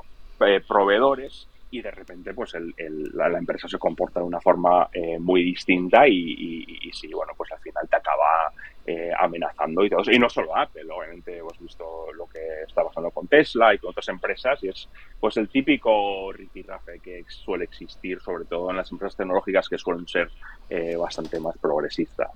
proveedores 0.68 1.48
y 1.72 1.82
de 1.82 1.90
repente 1.90 2.34
pues 2.34 2.54
el, 2.54 2.74
la, 3.13 3.28
empresa 3.38 3.68
se 3.68 3.80
comporta 3.80 4.20
de 4.20 4.25
una 4.25 4.42
forma 4.42 4.90
eh, 4.92 5.18
muy 5.18 5.42
distinta 5.42 6.06
y, 6.08 6.66
y, 6.68 6.92
sí, 6.92 7.08
bueno, 7.13 7.32
pues 7.36 7.50
al 7.54 7.60
final 7.60 7.88
te 7.90 7.96
acaba 7.96 8.51
eh, 8.86 9.12
amenazando 9.18 9.86
y 9.86 9.90
todo 9.90 10.01
eso. 10.01 10.12
Y 10.12 10.20
no 10.20 10.30
solo 10.30 10.56
Apple, 10.56 10.84
obviamente 10.92 11.38
hemos 11.38 11.58
visto 11.60 12.12
lo 12.13 12.28
que 12.28 12.40
está 12.68 12.84
pasando 12.84 13.10
con 13.12 13.28
Tesla 13.28 13.74
y 13.74 13.78
con 13.78 13.92
otras 13.92 14.10
empresas 14.10 14.62
y 14.63 14.68
es 14.68 14.90
pues 15.20 15.38
el 15.38 15.48
típico 15.48 16.34
rifirrafe 16.34 17.00
que 17.00 17.24
suele 17.30 17.63
existir, 17.63 18.20
sobre 18.20 18.44
todo 18.46 18.70
en 18.70 18.75
las 18.75 18.92
empresas 18.92 19.16
tecnológicas 19.16 19.70
que 19.70 19.78
suelen 19.78 20.08
ser 20.08 20.30
eh, 20.70 20.98
bastante 20.98 21.40
más 21.40 21.58
progresistas. 21.58 22.30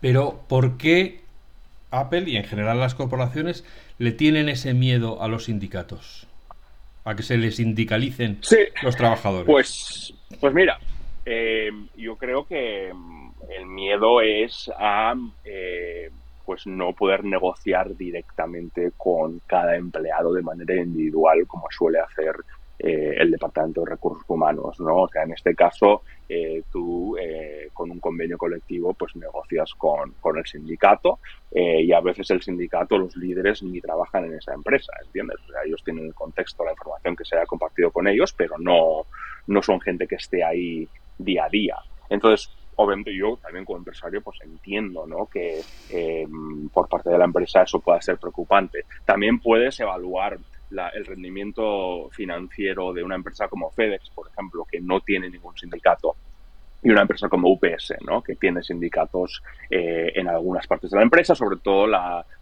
Pero, 0.00 0.44
¿por 0.48 0.76
qué 0.78 1.22
Apple 1.90 2.24
y 2.26 2.36
en 2.36 2.44
general 2.44 2.78
las 2.78 2.94
corporaciones 2.94 3.64
le 3.98 4.12
tienen 4.12 4.48
ese 4.48 4.72
miedo 4.74 5.20
a 5.20 5.26
los 5.26 5.44
sindicatos? 5.44 6.28
A 7.08 7.16
que 7.16 7.22
se 7.22 7.36
les 7.36 7.56
sindicalicen 7.56 8.40
los 8.82 8.96
trabajadores? 8.96 9.46
Pues, 9.46 10.14
pues 10.40 10.52
mira, 10.52 10.78
eh, 11.24 11.70
yo 11.96 12.16
creo 12.16 12.46
que 12.46 12.92
mm, 12.92 13.30
el 13.56 13.66
miedo 13.66 14.20
es 14.20 14.70
a 14.78 15.14
eh, 15.44 16.10
pues 16.44 16.66
no 16.66 16.92
poder 16.92 17.24
negociar 17.24 17.94
directamente 17.96 18.92
con 18.96 19.40
cada 19.46 19.76
empleado 19.76 20.32
de 20.32 20.42
manera 20.42 20.74
individual 20.74 21.46
como 21.46 21.66
suele 21.70 21.98
hacer 21.98 22.36
eh, 22.80 23.16
el 23.18 23.32
Departamento 23.32 23.80
de 23.80 23.90
Recursos 23.90 24.24
Humanos, 24.28 24.78
¿no? 24.78 25.02
O 25.02 25.08
sea, 25.08 25.24
en 25.24 25.32
este 25.32 25.52
caso, 25.52 26.02
eh, 26.28 26.62
tú 26.70 27.16
eh, 27.16 27.70
con 27.74 27.90
un 27.90 27.98
convenio 27.98 28.38
colectivo 28.38 28.94
pues 28.94 29.16
negocias 29.16 29.74
con, 29.74 30.12
con 30.20 30.38
el 30.38 30.46
sindicato 30.46 31.18
y 31.50 31.92
a 31.92 32.00
veces 32.00 32.30
el 32.30 32.42
sindicato, 32.42 32.98
los 32.98 33.16
líderes 33.16 33.62
ni 33.62 33.80
trabajan 33.80 34.26
en 34.26 34.34
esa 34.34 34.52
empresa, 34.52 34.92
¿entiendes? 35.04 35.38
O 35.48 35.50
sea, 35.50 35.62
ellos 35.64 35.82
tienen 35.82 36.04
el 36.06 36.14
contexto, 36.14 36.64
la 36.64 36.72
información 36.72 37.16
que 37.16 37.24
se 37.24 37.36
haya 37.36 37.46
compartido 37.46 37.90
con 37.90 38.06
ellos, 38.06 38.32
pero 38.34 38.56
no, 38.58 39.06
no 39.46 39.62
son 39.62 39.80
gente 39.80 40.06
que 40.06 40.16
esté 40.16 40.44
ahí 40.44 40.86
día 41.16 41.46
a 41.46 41.48
día. 41.48 41.76
Entonces, 42.10 42.50
obviamente 42.76 43.16
yo 43.16 43.38
también 43.42 43.64
como 43.64 43.78
empresario 43.78 44.20
pues 44.22 44.38
entiendo 44.42 45.06
¿no? 45.06 45.26
que 45.26 45.62
por 46.72 46.88
parte 46.88 47.10
de 47.10 47.18
la 47.18 47.24
empresa 47.24 47.62
eso 47.62 47.80
pueda 47.80 48.00
ser 48.02 48.18
preocupante. 48.18 48.84
También 49.06 49.40
puedes 49.40 49.80
evaluar 49.80 50.38
el 50.70 51.06
rendimiento 51.06 52.08
financiero 52.10 52.92
de 52.92 53.02
una 53.02 53.14
empresa 53.14 53.48
como 53.48 53.70
FedEx, 53.70 54.10
por 54.10 54.28
ejemplo, 54.28 54.66
que 54.70 54.80
no 54.80 55.00
tiene 55.00 55.30
ningún 55.30 55.56
sindicato, 55.56 56.16
y 56.82 56.90
una 56.90 57.02
empresa 57.02 57.28
como 57.28 57.50
UPS, 57.50 57.94
¿no? 58.06 58.22
que 58.22 58.36
tiene 58.36 58.62
sindicatos 58.62 59.42
eh, 59.68 60.12
en 60.14 60.28
algunas 60.28 60.66
partes 60.66 60.90
de 60.90 60.96
la 60.96 61.02
empresa, 61.02 61.34
sobre 61.34 61.56
todo 61.58 61.86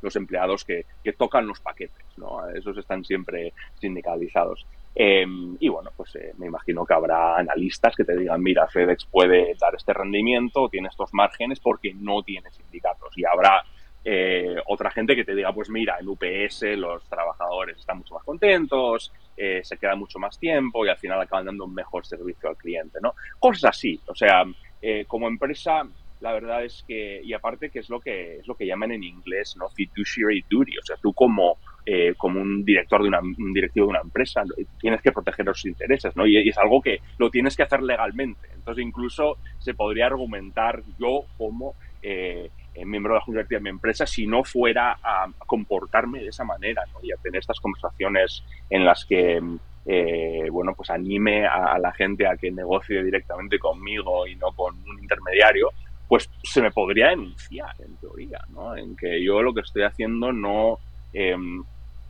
los 0.03 0.17
empleados 0.17 0.65
que, 0.65 0.85
tocan 1.17 1.47
los 1.47 1.61
paquetes. 1.61 2.05
¿no? 2.19 2.47
Esos 2.51 2.77
están 2.77 3.05
siempre 3.05 3.55
sindicalizados. 3.81 4.67
Em, 4.95 5.57
y 5.61 5.69
bueno, 5.69 5.91
pues 5.97 6.15
eh, 6.17 6.33
me 6.39 6.47
imagino 6.47 6.85
que 6.85 6.95
habrá 6.95 7.37
analistas 7.37 7.95
que 7.95 8.05
te 8.05 8.17
digan, 8.17 8.43
mira, 8.43 8.67
FedEx 8.67 9.05
puede 9.07 9.55
dar 9.61 9.75
este 9.75 9.93
rendimiento, 9.93 10.69
tiene 10.71 10.89
estos 10.89 11.13
márgenes 11.13 11.61
porque 11.61 11.95
no 11.95 12.23
tiene 12.23 12.51
sindicatos. 12.51 13.17
Y 13.17 13.25
habrá 13.25 13.63
eh, 14.09 14.55
otra 14.67 14.91
gente 14.93 15.17
que 15.17 15.25
te 15.25 15.35
diga, 15.35 15.53
pues 15.53 15.69
mira, 15.69 15.97
en 15.99 16.09
UPS 16.09 16.63
los 16.77 17.09
trabajadores 17.09 17.77
están 17.79 17.99
mucho 17.99 18.15
más 18.15 18.23
contentos, 18.23 19.13
eh, 19.37 19.61
se 19.65 19.77
queda 19.77 19.97
mucho 19.97 20.21
más 20.21 20.39
tiempo 20.39 20.87
y 20.87 20.89
al 20.89 20.97
final 20.97 21.21
acaban 21.21 21.47
dando 21.47 21.65
un 21.65 21.75
mejor 21.75 22.07
servicio 22.07 22.49
al 22.49 22.57
cliente, 22.57 23.01
¿no? 23.03 23.15
Cosas 23.41 23.71
así. 23.71 24.01
O 24.07 24.15
sea, 24.15 24.45
como 25.09 25.27
empresa 25.27 25.83
la 26.21 26.33
verdad 26.33 26.65
es 26.65 26.85
que, 26.87 27.21
y 27.23 27.33
aparte 27.35 27.71
que 27.71 27.81
es 27.81 27.91
lo 27.91 28.01
que 28.01 28.39
es 28.39 28.47
lo 28.47 28.55
que 28.55 28.67
llaman 28.67 28.93
en 28.93 29.05
inglés, 29.05 29.55
¿no? 29.57 29.69
Fiduciary 29.69 30.45
duty. 30.49 30.79
O 30.79 30.83
sea, 30.83 30.97
tú 30.97 31.13
como, 31.13 31.59
eh, 31.85 32.15
como 32.17 32.41
un 32.41 32.65
director 32.65 33.03
de 33.03 33.09
una, 33.09 33.21
un 33.21 33.53
directivo 33.53 33.87
de 33.87 33.91
una 33.91 34.01
empresa 34.01 34.43
tienes 34.81 35.03
que 35.03 35.13
proteger 35.13 35.45
los 35.45 35.65
intereses, 35.65 36.17
¿no? 36.17 36.27
Y, 36.27 36.49
es 36.49 36.59
algo 36.59 36.81
que 36.81 37.01
lo 37.19 37.31
tienes 37.31 37.57
que 37.57 37.65
hacer 37.65 37.83
legalmente. 37.83 38.49
Entonces, 38.55 38.85
incluso 38.85 39.37
se 39.59 39.75
podría 39.75 40.07
argumentar 40.07 40.83
yo 40.99 41.25
como 41.37 41.75
eh, 42.03 42.51
miembro 42.85 43.15
de 43.15 43.19
la 43.19 43.25
junta 43.25 43.39
directiva 43.39 43.59
de 43.59 43.65
mi 43.65 43.71
empresa 43.71 44.07
si 44.07 44.27
no 44.27 44.45
fuera 44.45 44.99
a 45.03 45.27
comportarme 45.47 46.21
de 46.21 46.29
esa 46.29 46.45
manera, 46.45 46.83
¿no? 46.93 46.99
Y 47.03 47.13
a 47.13 47.17
tener 47.17 47.41
estas 47.41 47.61
conversaciones 47.61 48.43
en 48.69 48.85
las 48.85 49.05
que 49.05 49.41
eh, 49.89 50.49
bueno, 50.51 50.75
pues 50.75 50.91
anime 50.91 51.47
a, 51.47 51.79
la 51.79 51.93
gente 51.93 52.27
a 52.27 52.37
que 52.37 52.51
negocie 52.51 53.05
directamente 53.05 53.59
conmigo 53.59 54.27
y 54.27 54.35
no 54.35 54.51
con 54.51 54.75
un 54.75 54.99
intermediario, 54.99 55.71
pues 56.09 56.29
se 56.43 56.61
me 56.61 56.73
podría 56.73 57.11
denunciar, 57.11 57.75
en 57.79 57.97
teoría, 57.99 58.41
¿no? 58.49 58.77
En 58.77 58.97
que 58.97 59.23
yo 59.23 59.43
lo 59.43 59.55
que 59.55 59.61
estoy 59.61 59.85
haciendo 59.85 60.33
no, 60.33 60.81
em, 61.13 61.63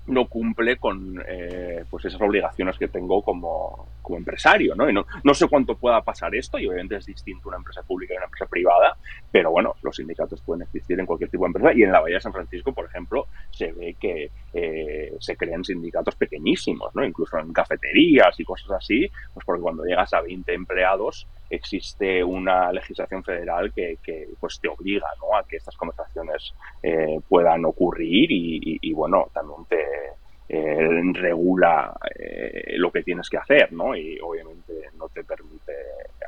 no 0.07 0.27
cumple 0.27 0.77
con 0.77 1.23
eh, 1.27 1.85
pues 1.91 2.05
esas 2.05 2.21
obligaciones 2.21 2.79
que 2.79 2.89
tengo 2.89 3.23
como, 3.23 3.89
como 4.03 4.19
empresario, 4.19 4.75
¿no? 4.75 4.89
Y 4.89 4.93
no, 4.93 5.07
no 5.25 5.35
sé 5.35 5.49
cuánto 5.49 5.77
pueda 5.77 6.01
pasar 6.03 6.35
esto, 6.35 6.59
y 6.59 6.67
obviamente 6.67 6.97
es 6.97 7.07
distinto 7.07 7.49
una 7.49 7.59
empresa 7.59 7.83
pública 7.83 8.15
y 8.15 8.17
una 8.17 8.27
empresa 8.27 8.47
privada, 8.47 8.97
pero 9.31 9.51
bueno, 9.51 9.75
los 9.83 9.97
sindicatos 9.97 10.41
pueden 10.43 10.63
existir 10.63 10.99
en 10.99 11.07
cualquier 11.07 11.31
tipo 11.31 11.45
de 11.45 11.49
empresa, 11.49 11.73
y 11.75 11.83
en 11.83 11.93
la 11.93 12.01
Bahía 12.01 12.17
de 12.17 12.21
San 12.21 12.33
Francisco, 12.33 12.73
por 12.73 12.87
ejemplo, 12.87 13.27
se 13.51 13.73
ve 13.73 13.97
que 13.99 14.31
eh, 14.53 15.13
se 15.19 15.37
crean 15.37 15.65
sindicatos 15.65 16.15
pequeñísimos, 16.15 16.95
¿no? 16.95 17.05
Incluso 17.05 17.39
en 17.39 17.53
cafeterías 17.53 18.39
y 18.39 18.45
cosas 18.45 18.71
así, 18.73 19.11
pues 19.35 19.45
porque 19.45 19.63
cuando 19.63 19.85
llegas 19.85 20.13
a 20.15 20.21
20 20.21 20.53
empleados 20.55 21.27
existe 21.51 22.23
una 22.23 22.73
legislación 22.73 23.23
federal 23.23 23.73
que, 23.73 23.99
que 24.03 24.29
pues 24.41 24.59
te 24.61 24.69
obliga, 24.69 25.07
¿no? 25.21 25.37
A 25.37 25.47
que 25.47 25.57
estas 25.57 25.77
conversaciones 25.77 26.55
eh, 26.83 27.21
puedan 27.29 27.65
ocurrir 27.65 28.31
y, 28.31 28.79
y 28.81 28.93
bueno, 28.93 29.31
también 29.33 29.65
te 29.69 29.85
eh, 30.49 30.89
regula 31.13 31.93
eh, 32.15 32.75
lo 32.77 32.93
que 32.93 33.03
tienes 33.03 33.29
que 33.29 33.37
hacer, 33.37 33.73
¿no? 33.73 33.97
Y 33.97 34.19
obviamente 34.21 34.73
no 34.97 35.09
te 35.09 35.25
permite 35.25 35.73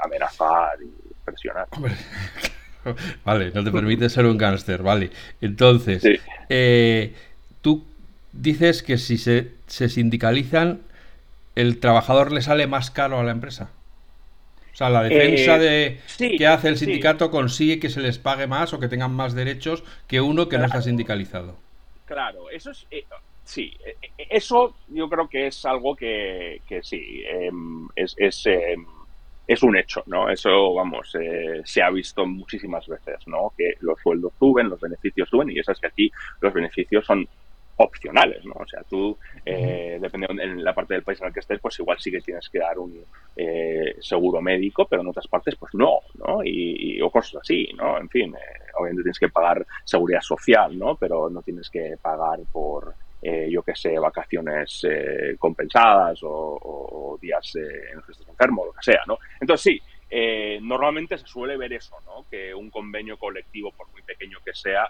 amenazar 0.02 0.76
y 0.82 1.14
presionar. 1.24 1.68
Vale, 3.24 3.50
no 3.54 3.62
te 3.62 3.70
permite 3.70 4.08
ser 4.08 4.24
un 4.24 4.38
gángster, 4.38 4.82
vale. 4.82 5.10
Entonces, 5.42 6.02
eh, 6.48 7.12
tú 7.60 7.84
dices 8.32 8.82
que 8.82 8.96
si 8.96 9.18
se, 9.18 9.50
sindicalizan, 9.66 10.80
el 11.54 11.80
trabajador 11.80 12.32
le 12.32 12.40
sale 12.40 12.66
más 12.66 12.90
caro 12.90 13.18
a 13.18 13.24
la 13.24 13.32
empresa. 13.32 13.70
O 14.78 14.84
sea, 14.86 14.90
la 14.90 15.02
defensa 15.02 15.58
de 15.58 15.98
que 16.16 16.46
hace 16.46 16.68
el 16.68 16.76
sindicato 16.76 17.32
consigue 17.32 17.80
que 17.80 17.88
se 17.88 18.00
les 18.00 18.20
pague 18.20 18.46
más 18.46 18.72
o 18.72 18.78
que 18.78 18.86
tengan 18.86 19.12
más 19.12 19.34
derechos 19.34 19.82
que 20.06 20.20
uno 20.20 20.48
que 20.48 20.56
no 20.56 20.66
está 20.66 20.80
sindicalizado. 20.80 21.56
Claro, 22.04 22.48
eso 22.48 22.70
es, 22.70 22.86
Sí, 23.42 23.76
e, 23.84 23.96
e, 24.16 24.26
eso 24.30 24.76
yo 24.86 25.08
creo 25.08 25.28
que 25.28 25.48
es 25.48 25.66
algo 25.66 25.96
que, 25.96 26.62
que 26.68 26.84
sí, 26.84 27.24
em, 27.26 27.88
es, 27.96 28.14
es, 28.18 28.46
em, 28.46 28.86
es, 29.48 29.64
un 29.64 29.76
hecho, 29.76 30.04
¿no? 30.06 30.30
Eso, 30.30 30.74
vamos, 30.74 31.12
eh, 31.20 31.60
se 31.64 31.82
ha 31.82 31.90
visto 31.90 32.24
muchísimas 32.24 32.86
veces, 32.86 33.26
¿no? 33.26 33.52
Que 33.58 33.72
los 33.80 33.98
sueldos 34.00 34.32
suben, 34.38 34.68
los 34.68 34.80
beneficios 34.80 35.28
suben 35.28 35.50
y 35.50 35.58
eso 35.58 35.72
es 35.72 35.80
que 35.80 35.88
aquí 35.88 36.12
los 36.40 36.54
beneficios 36.54 37.04
son 37.04 37.26
opcionales, 37.78 38.44
¿no? 38.44 38.54
O 38.54 38.66
sea, 38.66 38.82
tú, 38.82 39.16
eh, 39.44 39.98
dependiendo 40.00 40.42
en 40.42 40.62
la 40.62 40.74
parte 40.74 40.94
del 40.94 41.02
país 41.02 41.20
en 41.20 41.28
el 41.28 41.32
que 41.32 41.40
estés, 41.40 41.60
pues 41.60 41.78
igual 41.78 41.98
sí 41.98 42.10
que 42.10 42.20
tienes 42.20 42.48
que 42.48 42.58
dar 42.58 42.78
un 42.78 43.04
eh, 43.36 43.96
seguro 44.00 44.40
médico, 44.40 44.86
pero 44.88 45.02
en 45.02 45.08
otras 45.08 45.26
partes, 45.26 45.56
pues 45.56 45.74
no, 45.74 46.00
¿no? 46.14 46.40
Y, 46.44 47.00
o 47.00 47.10
cosas 47.10 47.40
así, 47.42 47.68
¿no? 47.76 47.98
En 47.98 48.08
fin, 48.08 48.34
obviamente 48.78 49.02
tienes 49.02 49.18
que 49.18 49.28
pagar 49.28 49.66
seguridad 49.84 50.20
social, 50.20 50.78
¿no? 50.78 50.96
Pero 50.96 51.30
no 51.30 51.42
tienes 51.42 51.70
que 51.70 51.96
pagar 52.00 52.40
por 52.52 52.94
eh, 53.20 53.48
yo 53.50 53.62
que 53.62 53.74
sé, 53.74 53.98
vacaciones 53.98 54.86
eh, 54.88 55.34
compensadas 55.38 56.20
o, 56.22 57.18
días 57.20 57.56
eh, 57.56 57.90
en 57.90 57.96
los 57.96 58.06
que 58.06 58.12
estés 58.12 58.28
enfermo, 58.28 58.64
lo 58.66 58.72
que 58.72 58.82
sea, 58.82 59.00
¿no? 59.08 59.18
Entonces 59.40 59.62
sí, 59.72 60.60
normalmente 60.62 61.18
se 61.18 61.26
suele 61.26 61.56
ver 61.56 61.72
eso, 61.72 61.96
¿no? 62.06 62.26
Que 62.30 62.54
un 62.54 62.70
convenio 62.70 63.18
colectivo, 63.18 63.72
por 63.72 63.90
muy 63.90 64.02
pequeño 64.02 64.38
que 64.44 64.54
sea, 64.54 64.88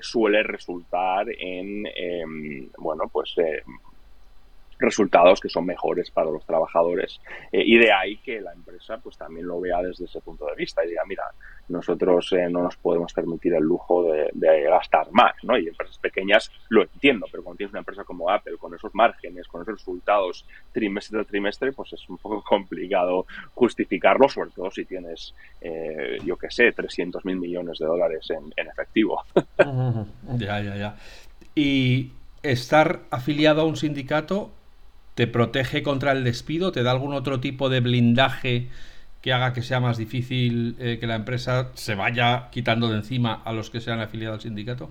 suele 0.00 0.42
resultar 0.42 1.26
en, 1.38 1.86
em, 1.86 2.70
bueno, 2.78 3.04
pues 3.12 3.34
resultados 4.78 5.40
que 5.40 5.48
son 5.48 5.66
mejores 5.66 6.10
para 6.10 6.30
los 6.30 6.44
trabajadores 6.44 7.20
eh, 7.52 7.62
y 7.64 7.78
de 7.78 7.92
ahí 7.92 8.16
que 8.18 8.40
la 8.40 8.52
empresa 8.52 8.98
pues 8.98 9.16
también 9.16 9.46
lo 9.46 9.60
vea 9.60 9.82
desde 9.82 10.04
ese 10.04 10.20
punto 10.20 10.46
de 10.46 10.54
vista 10.54 10.84
y 10.84 10.88
diga 10.88 11.02
mira 11.06 11.24
nosotros 11.68 12.32
eh, 12.32 12.48
no 12.50 12.62
nos 12.62 12.76
podemos 12.76 13.12
permitir 13.12 13.54
el 13.54 13.62
lujo 13.62 14.04
de, 14.04 14.30
gastar 14.68 15.10
más 15.12 15.32
no 15.42 15.58
y 15.58 15.68
empresas 15.68 15.98
pequeñas 15.98 16.50
lo 16.68 16.82
entiendo 16.82 17.26
pero 17.30 17.42
cuando 17.42 17.58
tienes 17.58 17.72
una 17.72 17.80
empresa 17.80 18.04
como 18.04 18.30
Apple 18.30 18.56
con 18.58 18.74
esos 18.74 18.94
márgenes 18.94 19.46
con 19.48 19.62
esos 19.62 19.78
resultados 19.78 20.46
trimestre 20.72 21.20
a 21.20 21.24
trimestre 21.24 21.72
pues 21.72 21.92
es 21.92 22.08
un 22.08 22.18
poco 22.18 22.42
complicado 22.48 23.26
justificarlo 23.54 24.28
sobre 24.28 24.50
todo 24.50 24.70
si 24.70 24.84
tienes 24.84 25.34
eh, 25.60 26.18
yo 26.24 26.36
que 26.36 26.50
sé 26.50 26.72
300 26.72 27.24
mil 27.24 27.36
millones 27.36 27.78
de 27.78 27.86
dólares 27.86 28.28
en, 28.30 28.52
en 28.56 28.68
efectivo. 28.68 29.22
Ya 30.38 30.60
ya 30.60 30.76
ya. 30.76 30.96
Y 31.54 32.12
estar 32.42 33.02
afiliado 33.10 33.62
a 33.62 33.64
un 33.64 33.76
sindicato 33.76 34.50
¿Te 35.16 35.26
protege 35.26 35.82
contra 35.82 36.12
el 36.12 36.24
despido? 36.24 36.72
¿Te 36.72 36.82
da 36.82 36.90
algún 36.90 37.14
otro 37.14 37.40
tipo 37.40 37.70
de 37.70 37.80
blindaje 37.80 38.68
que 39.22 39.32
haga 39.32 39.54
que 39.54 39.62
sea 39.62 39.80
más 39.80 39.96
difícil 39.96 40.76
eh, 40.78 40.98
que 41.00 41.06
la 41.06 41.14
empresa 41.14 41.70
se 41.72 41.94
vaya 41.94 42.50
quitando 42.50 42.88
de 42.88 42.96
encima 42.96 43.40
a 43.42 43.54
los 43.54 43.70
que 43.70 43.80
sean 43.80 44.00
afiliados 44.00 44.34
al 44.34 44.40
sindicato? 44.42 44.90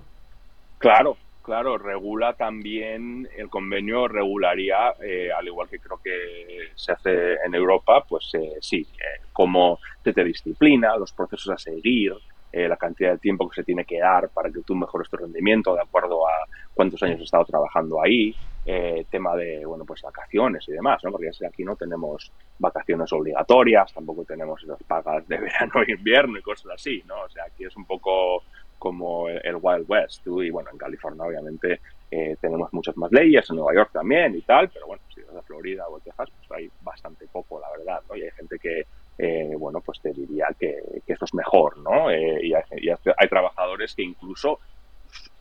Claro, 0.78 1.16
claro, 1.42 1.78
regula 1.78 2.32
también, 2.32 3.28
el 3.38 3.48
convenio 3.48 4.08
regularía, 4.08 4.94
eh, 5.00 5.30
al 5.30 5.46
igual 5.46 5.68
que 5.68 5.78
creo 5.78 6.00
que 6.02 6.70
se 6.74 6.90
hace 6.90 7.34
en 7.46 7.54
Europa, 7.54 8.04
pues 8.08 8.28
eh, 8.34 8.56
sí, 8.60 8.84
cómo 9.32 9.78
te, 10.02 10.12
te 10.12 10.24
disciplina, 10.24 10.96
los 10.96 11.12
procesos 11.12 11.50
a 11.54 11.56
seguir, 11.56 12.14
la 12.52 12.76
cantidad 12.78 13.12
de 13.12 13.18
tiempo 13.18 13.46
que 13.50 13.56
se 13.56 13.64
tiene 13.64 13.84
que 13.84 13.98
dar 13.98 14.30
para 14.30 14.50
que 14.50 14.62
tú 14.62 14.74
mejores 14.74 15.10
tu 15.10 15.18
rendimiento 15.18 15.74
de 15.74 15.82
acuerdo 15.82 16.26
a 16.26 16.32
cuántos 16.72 17.02
años 17.02 17.16
has 17.16 17.24
estado 17.24 17.44
trabajando 17.44 18.02
ahí, 18.02 18.34
eh, 18.68 19.06
tema 19.08 19.36
de, 19.36 19.64
bueno, 19.64 19.84
pues 19.84 20.02
vacaciones 20.02 20.68
y 20.68 20.72
demás, 20.72 21.00
¿no? 21.04 21.12
Porque 21.12 21.30
aquí 21.46 21.62
no 21.62 21.76
tenemos 21.76 22.32
vacaciones 22.58 23.12
obligatorias, 23.12 23.94
tampoco 23.94 24.24
tenemos 24.24 24.60
esas 24.60 24.82
pagas 24.82 25.26
de 25.28 25.38
verano 25.38 25.82
e 25.86 25.92
invierno 25.92 26.36
y 26.36 26.42
cosas 26.42 26.72
así, 26.74 27.00
¿no? 27.06 27.22
O 27.22 27.28
sea, 27.28 27.44
aquí 27.44 27.64
es 27.64 27.76
un 27.76 27.84
poco 27.84 28.42
como 28.76 29.28
el, 29.28 29.56
Wild 29.62 29.86
West, 29.88 30.26
y 30.26 30.50
bueno, 30.50 30.70
en 30.72 30.78
California 30.78 31.24
obviamente 31.24 31.80
eh, 32.10 32.36
tenemos 32.40 32.72
muchas 32.72 32.96
más 32.96 33.12
leyes, 33.12 33.48
en 33.48 33.56
Nueva 33.56 33.72
York 33.72 33.90
también 33.92 34.34
y 34.34 34.42
tal, 34.42 34.68
pero 34.68 34.88
bueno, 34.88 35.02
si 35.14 35.22
vas 35.22 35.36
a 35.36 35.42
Florida 35.42 35.88
o 35.88 36.00
Texas, 36.00 36.28
pues 36.36 36.50
hay 36.50 36.68
bastante 36.82 37.26
poco, 37.28 37.60
la 37.60 37.70
verdad, 37.70 38.02
¿no? 38.08 38.16
Y 38.16 38.22
hay 38.22 38.30
gente 38.32 38.58
que, 38.58 38.84
eh, 39.16 39.54
bueno, 39.56 39.80
pues 39.80 40.00
te 40.00 40.12
diría 40.12 40.48
que, 40.58 40.76
que 41.06 41.12
esto 41.12 41.24
es 41.24 41.34
mejor, 41.34 41.78
¿no? 41.78 42.08
hay, 42.08 42.48
y 42.48 42.52
hay 42.52 43.28
trabajadores 43.28 43.94
que 43.94 44.02
incluso 44.02 44.58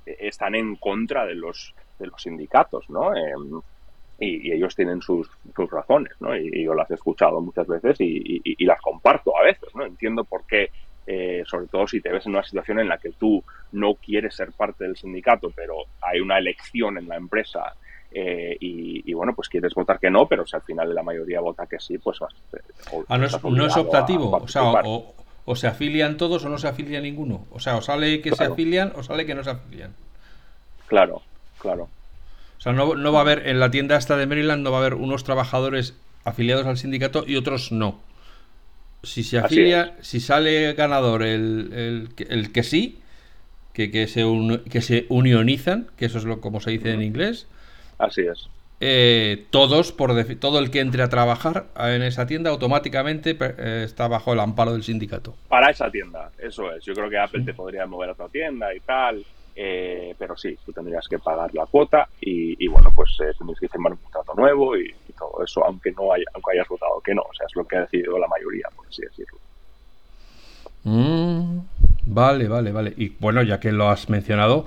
están 0.06 0.54
en 0.54 0.76
contra 0.76 1.26
de 1.26 1.34
los 1.34 1.74
de 2.00 2.08
los 2.08 2.22
sindicatos, 2.22 2.90
¿no? 2.90 3.16
Em, 3.16 3.62
y, 4.20 4.52
ellos 4.52 4.76
tienen 4.76 5.02
sus, 5.02 5.30
sus 5.56 5.70
razones, 5.70 6.14
¿no? 6.20 6.36
Y, 6.36 6.64
yo 6.64 6.74
las 6.74 6.90
he 6.92 6.96
escuchado 6.96 7.42
muchas 7.42 7.68
veces 7.68 7.98
y, 8.00 8.66
las 8.66 8.82
comparto 8.82 9.38
a 9.38 9.44
veces, 9.44 9.70
¿no? 9.76 9.86
Entiendo 9.86 10.24
por 10.24 10.46
qué, 10.46 10.72
eh, 11.08 11.44
sobre 11.46 11.68
todo 11.68 11.88
si 11.88 12.02
te 12.02 12.12
ves 12.12 12.26
en 12.26 12.34
una 12.34 12.44
situación 12.44 12.80
en 12.80 12.90
la 12.90 12.98
que 12.98 13.12
tú 13.12 13.44
no 13.74 13.96
quieres 13.96 14.36
ser 14.36 14.52
parte 14.52 14.86
del 14.86 14.96
sindicato, 14.96 15.52
pero 15.56 15.76
hay 16.02 16.20
una 16.20 16.38
elección 16.38 16.98
en 16.98 17.08
la 17.08 17.16
empresa 17.16 17.76
eh, 18.18 18.56
y, 18.62 19.14
bueno, 19.14 19.34
pues 19.36 19.50
quieres 19.50 19.74
votar 19.74 20.00
que 20.00 20.10
no, 20.10 20.26
pero 20.26 20.46
si 20.46 20.56
al 20.56 20.62
final 20.62 20.96
la 20.96 21.04
mayoría 21.04 21.42
vota 21.42 21.68
que 21.68 21.80
sí, 21.80 21.98
pues... 21.98 22.18
Eh, 22.54 22.58
ah, 23.10 23.18
no, 23.18 23.26
es, 23.26 23.44
no 23.44 23.66
es 23.66 23.76
optativo, 23.76 24.32
o 24.32 24.48
sea, 24.48 24.64
o, 25.46 25.56
se 25.56 25.68
afilian 25.68 26.16
todos 26.16 26.46
o 26.46 26.50
no 26.50 26.58
se 26.58 26.70
afilia 26.70 27.02
ninguno. 27.02 27.46
O 27.52 27.60
sea, 27.60 27.76
o 27.76 27.82
sale 27.82 28.22
que 28.22 28.34
se 28.34 28.46
afilian 28.46 28.94
o 28.96 29.04
sale 29.04 29.26
que 29.26 29.36
no 29.36 29.44
se 29.44 29.50
afilian. 29.50 29.94
Claro, 30.88 31.24
claro. 31.66 31.90
O 32.58 32.62
sea, 32.62 32.74
no, 32.74 33.12
va 33.12 33.20
a 33.20 33.22
haber, 33.22 33.48
en 33.48 33.60
la 33.60 33.70
tienda 33.72 33.98
esta 33.98 34.16
de 34.18 34.28
Maryland 34.28 34.64
no 34.64 34.72
va 34.72 34.78
a 34.78 34.82
haber 34.82 34.94
unos 34.94 35.24
trabajadores 35.24 35.94
afiliados 36.24 36.66
al 36.66 36.78
sindicato 36.78 37.24
y 37.28 37.36
otros 37.36 37.72
no. 37.72 38.00
Si 39.04 39.24
se 39.24 39.38
afilia, 39.38 39.96
si 40.02 40.20
sale 40.20 40.74
ganador 40.74 41.22
el, 41.24 42.10
el, 42.18 42.52
que 42.52 42.64
sí, 42.64 43.00
que, 43.74 43.92
que, 43.92 44.08
se 44.08 44.24
que 44.72 44.82
se 44.82 45.06
unionizan, 45.10 45.88
que 45.98 46.06
eso 46.06 46.18
es 46.18 46.24
lo 46.24 46.40
como 46.42 46.60
se 46.62 46.72
dice 46.72 46.92
en 46.92 47.02
inglés. 47.02 47.48
Así 47.98 48.22
es. 48.22 48.50
eh, 48.80 49.46
todos, 49.52 49.92
por 49.92 50.12
todo 50.38 50.60
el 50.60 50.70
que 50.72 50.80
entre 50.80 51.04
a 51.04 51.10
trabajar 51.10 51.68
en 51.78 52.02
esa 52.04 52.26
tienda 52.28 52.50
automáticamente 52.50 53.38
eh, 53.40 53.84
está 53.86 54.08
bajo 54.08 54.34
el 54.34 54.40
amparo 54.40 54.74
del 54.74 54.84
sindicato. 54.84 55.36
Para 55.48 55.70
esa 55.72 55.90
tienda, 55.92 56.32
eso 56.38 56.74
es. 56.74 56.84
Yo 56.84 56.94
creo 56.94 57.10
que 57.10 57.18
Apple 57.18 57.44
te 57.44 57.54
podría 57.54 57.86
mover 57.86 58.10
a 58.10 58.14
otra 58.14 58.30
tienda 58.30 58.74
y 58.74 58.80
tal, 58.82 59.26
eh, 59.56 60.14
pero 60.20 60.36
sí, 60.36 60.58
tú 60.66 60.74
tendrías 60.74 61.08
que 61.08 61.18
pagar 61.18 61.54
la 61.54 61.66
cuota 61.66 62.10
y, 62.20 62.68
bueno, 62.68 62.92
pues 62.94 63.16
tendrías 63.18 63.60
que 63.60 63.70
firmar 63.70 63.94
un 63.94 64.00
contrato 64.00 64.34
nuevo 64.36 64.78
y, 64.78 64.94
todo 65.18 65.46
eso, 65.46 65.64
aunque 65.66 65.94
no 65.94 66.12
haya, 66.12 66.26
aunque 66.34 66.52
hayas 66.52 66.68
votado 66.68 67.00
que 67.02 67.16
no. 67.16 67.22
O 67.22 67.34
sea, 67.34 67.46
es 67.48 67.56
lo 67.56 67.66
que 67.66 67.78
ha 67.78 67.82
decidido 67.82 68.20
la 68.20 68.28
mayoría, 68.28 68.68
por 68.76 68.86
así 68.86 69.02
decirlo. 69.02 69.40
Mm, 70.84 71.60
vale, 72.06 72.50
vale, 72.50 72.72
vale. 72.74 72.94
Y 72.98 73.10
bueno, 73.20 73.42
ya 73.44 73.62
que 73.62 73.72
lo 73.72 73.88
has 73.88 74.10
mencionado, 74.10 74.66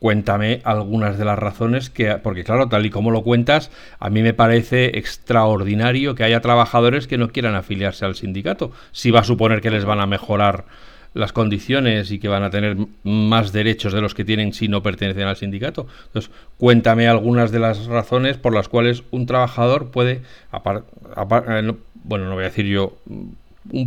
cuéntame 0.00 0.60
algunas 0.64 1.16
de 1.16 1.24
las 1.24 1.38
razones 1.38 1.88
que, 1.88 2.16
porque 2.16 2.44
claro, 2.44 2.68
tal 2.68 2.84
y 2.84 2.90
como 2.90 3.10
lo 3.10 3.22
cuentas, 3.22 3.70
a 3.98 4.10
mí 4.10 4.22
me 4.22 4.34
parece 4.34 4.98
extraordinario 4.98 6.14
que 6.14 6.24
haya 6.24 6.42
trabajadores 6.42 7.06
que 7.06 7.16
no 7.16 7.28
quieran 7.28 7.54
afiliarse 7.54 8.04
al 8.04 8.16
sindicato. 8.16 8.70
Si 8.92 9.10
va 9.10 9.20
a 9.20 9.24
suponer 9.24 9.62
que 9.62 9.70
les 9.70 9.86
van 9.86 10.00
a 10.00 10.06
mejorar 10.06 10.66
las 11.14 11.32
condiciones 11.32 12.10
y 12.10 12.18
que 12.18 12.28
van 12.28 12.42
a 12.42 12.50
tener 12.50 12.76
más 13.04 13.52
derechos 13.52 13.92
de 13.92 14.00
los 14.00 14.14
que 14.14 14.24
tienen 14.24 14.52
si 14.52 14.68
no 14.68 14.82
pertenecen 14.82 15.26
al 15.26 15.36
sindicato. 15.36 15.86
Entonces, 16.06 16.30
cuéntame 16.58 17.08
algunas 17.08 17.50
de 17.50 17.58
las 17.58 17.86
razones 17.86 18.36
por 18.36 18.54
las 18.54 18.68
cuales 18.68 19.02
un 19.10 19.26
trabajador 19.26 19.90
puede, 19.90 20.22
eh, 20.52 21.72
bueno, 22.04 22.26
no 22.26 22.34
voy 22.34 22.44
a 22.44 22.48
decir 22.48 22.66
yo, 22.66 22.96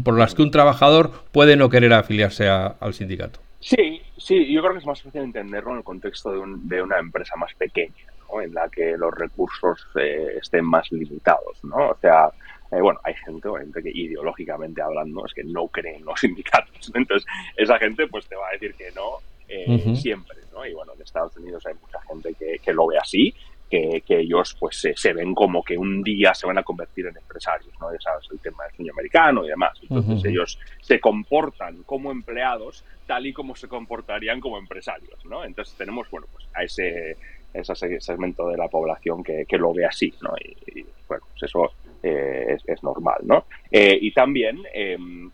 por 0.03 0.17
las 0.17 0.35
que 0.35 0.41
un 0.41 0.51
trabajador 0.51 1.11
puede 1.31 1.55
no 1.55 1.69
querer 1.69 1.93
afiliarse 1.93 2.47
al 2.47 2.93
sindicato. 2.93 3.39
Sí, 3.59 4.01
sí, 4.17 4.51
yo 4.51 4.61
creo 4.61 4.73
que 4.73 4.79
es 4.79 4.85
más 4.85 5.01
fácil 5.01 5.21
entenderlo 5.21 5.71
en 5.71 5.77
el 5.77 5.83
contexto 5.83 6.31
de, 6.31 6.81
una 6.81 6.97
empresa 6.97 7.35
más 7.35 7.53
pequeña, 7.55 8.05
¿no? 8.31 8.41
en 8.41 8.53
la 8.53 8.69
que 8.69 8.95
los 8.97 9.13
recursos 9.13 9.85
eh, 9.95 10.37
estén 10.41 10.65
más 10.65 10.89
limitados, 10.91 11.63
¿no? 11.63 11.89
O 11.89 11.97
sea, 11.99 12.29
eh, 12.71 12.81
bueno, 12.81 12.99
hay 13.03 13.13
gente, 13.25 13.49
gente 13.59 13.81
que 13.81 13.89
ideológicamente 13.89 14.81
hablando 14.81 15.25
es 15.25 15.33
que 15.33 15.43
no 15.43 15.67
cree 15.67 15.95
en 15.95 16.05
los 16.05 16.19
sindicatos, 16.21 16.91
entonces 16.93 17.27
esa 17.55 17.77
gente 17.79 18.07
pues 18.07 18.27
te 18.27 18.35
va 18.35 18.49
a 18.49 18.51
decir 18.51 18.73
que 18.75 18.91
no 18.91 19.17
eh, 19.47 19.95
siempre, 19.95 20.37
¿no? 20.53 20.65
Y 20.65 20.73
bueno, 20.73 20.93
en 20.95 21.01
Estados 21.01 21.35
Unidos 21.37 21.65
hay 21.65 21.73
mucha 21.81 21.99
gente 22.01 22.33
que, 22.35 22.59
que 22.59 22.73
lo 22.73 22.87
ve 22.87 22.97
así 22.97 23.33
que, 23.69 24.03
ellos 24.09 24.55
pues 24.59 24.81
se, 24.95 25.13
ven 25.13 25.35
como 25.35 25.63
que 25.63 25.77
un 25.77 26.01
día 26.01 26.33
se 26.33 26.47
van 26.47 26.57
a 26.57 26.63
convertir 26.63 27.05
en 27.05 27.15
empresarios, 27.15 27.71
¿no? 27.79 27.91
Ya 27.93 28.01
sabes, 28.01 28.27
el 28.31 28.39
tema 28.39 28.63
del 28.65 28.75
sueño 28.75 28.93
americano 28.93 29.45
y 29.45 29.49
demás. 29.49 29.77
Entonces 29.81 30.25
ellos 30.25 30.59
se 30.81 30.99
comportan 30.99 31.83
como 31.83 32.11
empleados 32.11 32.83
tal 33.05 33.27
y 33.27 33.33
como 33.33 33.55
se 33.55 33.67
comportarían 33.67 34.39
como 34.39 34.57
empresarios, 34.57 35.23
¿no? 35.25 35.45
Entonces 35.45 35.75
tenemos, 35.75 36.09
bueno, 36.09 36.27
pues 36.31 36.45
a 36.53 36.63
ese, 36.63 37.17
ese 37.53 37.99
segmento 37.99 38.47
de 38.47 38.57
la 38.57 38.67
población 38.67 39.23
que, 39.23 39.45
lo 39.57 39.73
ve 39.73 39.85
así, 39.85 40.13
¿no? 40.21 40.33
Y, 40.37 40.85
bueno, 41.07 41.25
pues 41.31 41.43
eso 41.43 41.71
eh, 42.03 42.57
es, 42.65 42.83
normal, 42.83 43.19
¿no? 43.23 43.45
Eh, 43.71 43.97
y 44.01 44.11
también... 44.11 44.59
Em, 44.73 45.31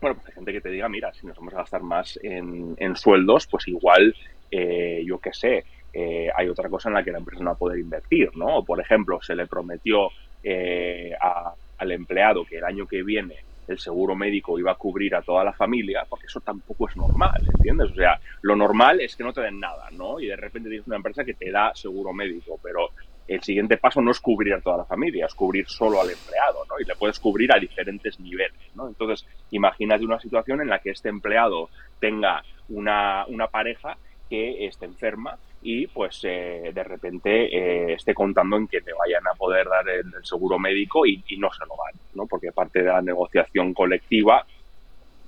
bueno, 0.00 0.16
pues 0.16 0.28
hay 0.28 0.34
gente 0.34 0.52
que 0.52 0.60
te 0.60 0.70
diga, 0.70 0.88
mira, 0.88 1.12
si 1.14 1.26
nos 1.26 1.36
vamos 1.36 1.54
a 1.54 1.58
gastar 1.58 1.82
más 1.82 2.18
en, 2.22 2.96
sueldos, 2.96 3.46
pues 3.46 3.66
igual, 3.68 4.14
eh, 4.50 5.02
yo 5.06 5.18
qué 5.18 5.32
sé, 5.32 5.64
eh, 5.92 6.28
hay 6.36 6.48
otra 6.48 6.68
cosa 6.68 6.88
en 6.88 6.94
la 6.94 7.02
que 7.02 7.10
la 7.10 7.18
empresa 7.18 7.42
no 7.42 7.50
va 7.50 7.56
a 7.56 7.58
poder 7.58 7.78
invertir, 7.78 8.36
¿no? 8.36 8.62
Por 8.64 8.80
ejemplo, 8.80 9.20
se 9.22 9.34
le 9.34 9.46
prometió 9.46 10.10
eh, 10.42 11.12
al 11.78 11.92
empleado 11.92 12.44
que 12.44 12.58
el 12.58 12.64
año 12.64 12.86
que 12.86 13.02
viene 13.02 13.36
el 13.68 13.78
seguro 13.78 14.14
médico 14.14 14.58
iba 14.58 14.72
a 14.72 14.76
cubrir 14.76 15.14
a 15.14 15.22
toda 15.22 15.44
la 15.44 15.52
familia, 15.52 16.06
porque 16.08 16.26
eso 16.26 16.40
tampoco 16.40 16.88
es 16.88 16.96
normal, 16.96 17.42
¿entiendes? 17.54 17.90
O 17.90 17.94
sea, 17.94 18.20
lo 18.42 18.56
normal 18.56 19.00
es 19.00 19.16
que 19.16 19.24
no 19.24 19.32
te 19.32 19.40
den 19.40 19.60
nada, 19.60 19.88
¿no? 19.92 20.20
Y 20.20 20.26
de 20.26 20.36
repente 20.36 20.68
tienes 20.68 20.86
una 20.86 20.96
empresa 20.96 21.24
que 21.24 21.34
te 21.34 21.50
da 21.50 21.72
seguro 21.74 22.12
médico, 22.12 22.58
pero 22.62 22.90
el 23.28 23.42
siguiente 23.42 23.76
paso 23.76 24.00
no 24.00 24.12
es 24.12 24.20
cubrir 24.20 24.54
a 24.54 24.60
toda 24.60 24.78
la 24.78 24.84
familia, 24.84 25.26
es 25.26 25.34
cubrir 25.34 25.66
solo 25.66 26.00
al 26.00 26.10
empleado, 26.10 26.64
¿no? 26.68 26.78
Y 26.80 26.84
le 26.84 26.94
puedes 26.94 27.18
cubrir 27.18 27.52
a 27.52 27.58
diferentes 27.58 28.20
niveles, 28.20 28.74
¿no? 28.74 28.86
Entonces, 28.86 29.26
imagínate 29.50 30.04
una 30.04 30.20
situación 30.20 30.60
en 30.60 30.68
la 30.68 30.78
que 30.78 30.90
este 30.90 31.08
empleado 31.08 31.68
tenga 32.00 32.42
una, 32.68 33.26
una 33.26 33.48
pareja 33.48 33.96
que 34.28 34.66
esté 34.66 34.86
enferma 34.86 35.38
y 35.68 35.88
pues 35.88 36.20
eh, 36.22 36.70
de 36.72 36.84
repente 36.84 37.46
eh, 37.46 37.94
esté 37.94 38.14
contando 38.14 38.56
en 38.56 38.68
que 38.68 38.80
te 38.82 38.92
vayan 38.92 39.26
a 39.26 39.34
poder 39.34 39.66
dar 39.66 39.88
el, 39.88 40.12
seguro 40.22 40.60
médico 40.60 41.04
y, 41.04 41.24
no 41.38 41.52
se 41.52 41.66
lo 41.66 41.74
dan, 41.84 42.00
¿no? 42.14 42.26
Porque 42.28 42.52
parte 42.52 42.84
de 42.84 42.88
la 42.88 43.02
negociación 43.02 43.74
colectiva 43.74 44.46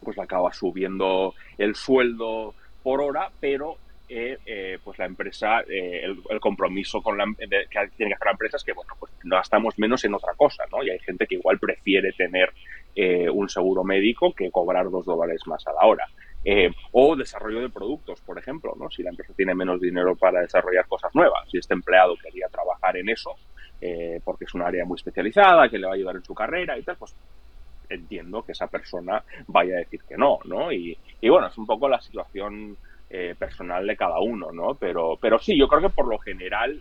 pues 0.00 0.16
acaba 0.16 0.52
subiendo 0.52 1.34
el 1.58 1.74
sueldo 1.74 2.54
por 2.84 3.00
hora, 3.00 3.32
pero 3.40 3.78
eh, 4.08 4.78
pues 4.84 4.96
la 5.00 5.06
empresa, 5.06 5.62
el, 5.66 6.22
compromiso 6.38 7.02
con 7.02 7.18
la, 7.18 7.24
que 7.36 7.48
tiene 7.96 8.10
que 8.10 8.14
hacer 8.14 8.26
la 8.26 8.30
empresa 8.30 8.58
es 8.58 8.64
que, 8.64 8.74
bueno, 8.74 8.94
pues 9.00 9.10
gastamos 9.24 9.76
menos 9.76 10.04
en 10.04 10.14
otra 10.14 10.34
cosa, 10.34 10.62
¿no? 10.70 10.84
Y 10.84 10.90
hay 10.90 11.00
gente 11.00 11.26
que 11.26 11.34
igual 11.34 11.58
prefiere 11.58 12.12
tener 12.12 12.52
un 13.32 13.48
seguro 13.48 13.82
médico 13.82 14.32
que 14.32 14.52
cobrar 14.52 14.88
dos 14.88 15.04
dólares 15.04 15.40
más 15.46 15.66
a 15.66 15.72
la 15.72 15.84
hora. 15.84 16.06
Eh, 16.44 16.70
o 16.92 17.16
desarrollo 17.16 17.60
de 17.60 17.68
productos, 17.68 18.20
por 18.20 18.38
ejemplo, 18.38 18.74
¿no? 18.78 18.90
Si 18.90 19.02
la 19.02 19.10
empresa 19.10 19.32
tiene 19.36 19.54
menos 19.54 19.80
dinero 19.80 20.14
para 20.14 20.40
desarrollar 20.40 20.86
cosas 20.86 21.12
nuevas, 21.14 21.48
si 21.50 21.58
este 21.58 21.74
empleado 21.74 22.16
quería 22.16 22.46
trabajar 22.48 22.96
en 22.96 23.08
eso, 23.08 23.34
eh, 23.80 24.20
porque 24.24 24.44
es 24.44 24.54
un 24.54 24.62
área 24.62 24.84
muy 24.84 24.96
especializada, 24.96 25.68
que 25.68 25.78
le 25.78 25.86
va 25.86 25.92
a 25.92 25.96
ayudar 25.96 26.16
en 26.16 26.24
su 26.24 26.34
carrera 26.34 26.78
y 26.78 26.82
tal, 26.82 26.96
pues 26.96 27.14
entiendo 27.90 28.42
que 28.42 28.52
esa 28.52 28.68
persona 28.68 29.22
vaya 29.48 29.74
a 29.74 29.78
decir 29.78 30.00
que 30.08 30.16
no, 30.16 30.38
¿no? 30.44 30.70
Y, 30.70 30.96
bueno, 31.22 31.48
es 31.48 31.58
un 31.58 31.66
poco 31.66 31.88
la 31.88 32.00
situación 32.00 32.76
eh, 33.10 33.34
personal 33.36 33.86
de 33.86 33.96
cada 33.96 34.20
uno, 34.20 34.52
¿no? 34.52 34.74
Pero, 34.74 35.18
pero 35.20 35.38
sí, 35.38 35.58
yo 35.58 35.66
creo 35.66 35.82
que 35.82 35.94
por 35.94 36.06
lo 36.06 36.18
general 36.18 36.80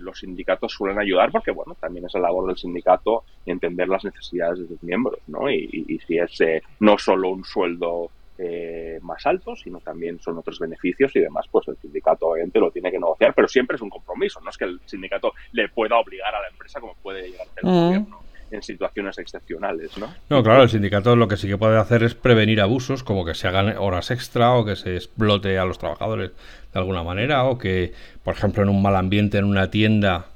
los 0.00 0.20
sindicatos 0.20 0.72
suelen 0.72 1.00
ayudar 1.00 1.32
porque, 1.32 1.50
bueno, 1.50 1.74
también 1.80 2.06
es 2.06 2.14
la 2.14 2.20
labor 2.20 2.46
del 2.46 2.56
sindicato 2.56 3.24
entender 3.44 3.88
las 3.88 4.04
necesidades 4.04 4.60
de 4.60 4.68
sus 4.68 4.80
miembros, 4.84 5.18
¿no? 5.26 5.50
Y, 5.50 5.84
y 5.88 5.98
si 5.98 6.16
es 6.16 6.62
no 6.78 6.96
solo 6.96 7.30
un 7.30 7.42
sueldo 7.42 8.12
eh, 8.44 8.98
más 9.02 9.24
altos, 9.26 9.60
sino 9.62 9.78
también 9.80 10.20
son 10.20 10.38
otros 10.38 10.58
beneficios 10.58 11.14
y 11.14 11.20
demás, 11.20 11.46
pues 11.50 11.68
el 11.68 11.76
sindicato 11.76 12.26
obviamente 12.26 12.58
lo 12.58 12.70
tiene 12.70 12.90
que 12.90 12.98
negociar, 12.98 13.34
pero 13.34 13.46
siempre 13.46 13.76
es 13.76 13.82
un 13.82 13.90
compromiso, 13.90 14.40
no 14.40 14.50
es 14.50 14.56
que 14.56 14.64
el 14.64 14.80
sindicato 14.86 15.32
le 15.52 15.68
pueda 15.68 15.96
obligar 15.96 16.34
a 16.34 16.40
la 16.40 16.48
empresa 16.48 16.80
como 16.80 16.94
puede 16.96 17.30
llegar 17.30 17.46
el 17.56 17.68
mm. 17.68 17.72
gobierno 17.72 18.22
en 18.50 18.62
situaciones 18.62 19.18
excepcionales, 19.18 19.96
¿no? 19.96 20.12
No, 20.28 20.42
claro, 20.42 20.64
el 20.64 20.68
sindicato 20.68 21.16
lo 21.16 21.28
que 21.28 21.36
sí 21.36 21.48
que 21.48 21.56
puede 21.56 21.78
hacer 21.78 22.02
es 22.02 22.14
prevenir 22.14 22.60
abusos, 22.60 23.02
como 23.02 23.24
que 23.24 23.34
se 23.34 23.48
hagan 23.48 23.76
horas 23.78 24.10
extra 24.10 24.52
o 24.52 24.64
que 24.64 24.76
se 24.76 24.94
explote 24.94 25.58
a 25.58 25.64
los 25.64 25.78
trabajadores 25.78 26.32
de 26.72 26.78
alguna 26.78 27.02
manera 27.02 27.44
o 27.44 27.58
que, 27.58 27.92
por 28.22 28.34
ejemplo, 28.34 28.62
en 28.62 28.68
un 28.68 28.82
mal 28.82 28.96
ambiente 28.96 29.38
en 29.38 29.44
una 29.44 29.70
tienda 29.70 30.26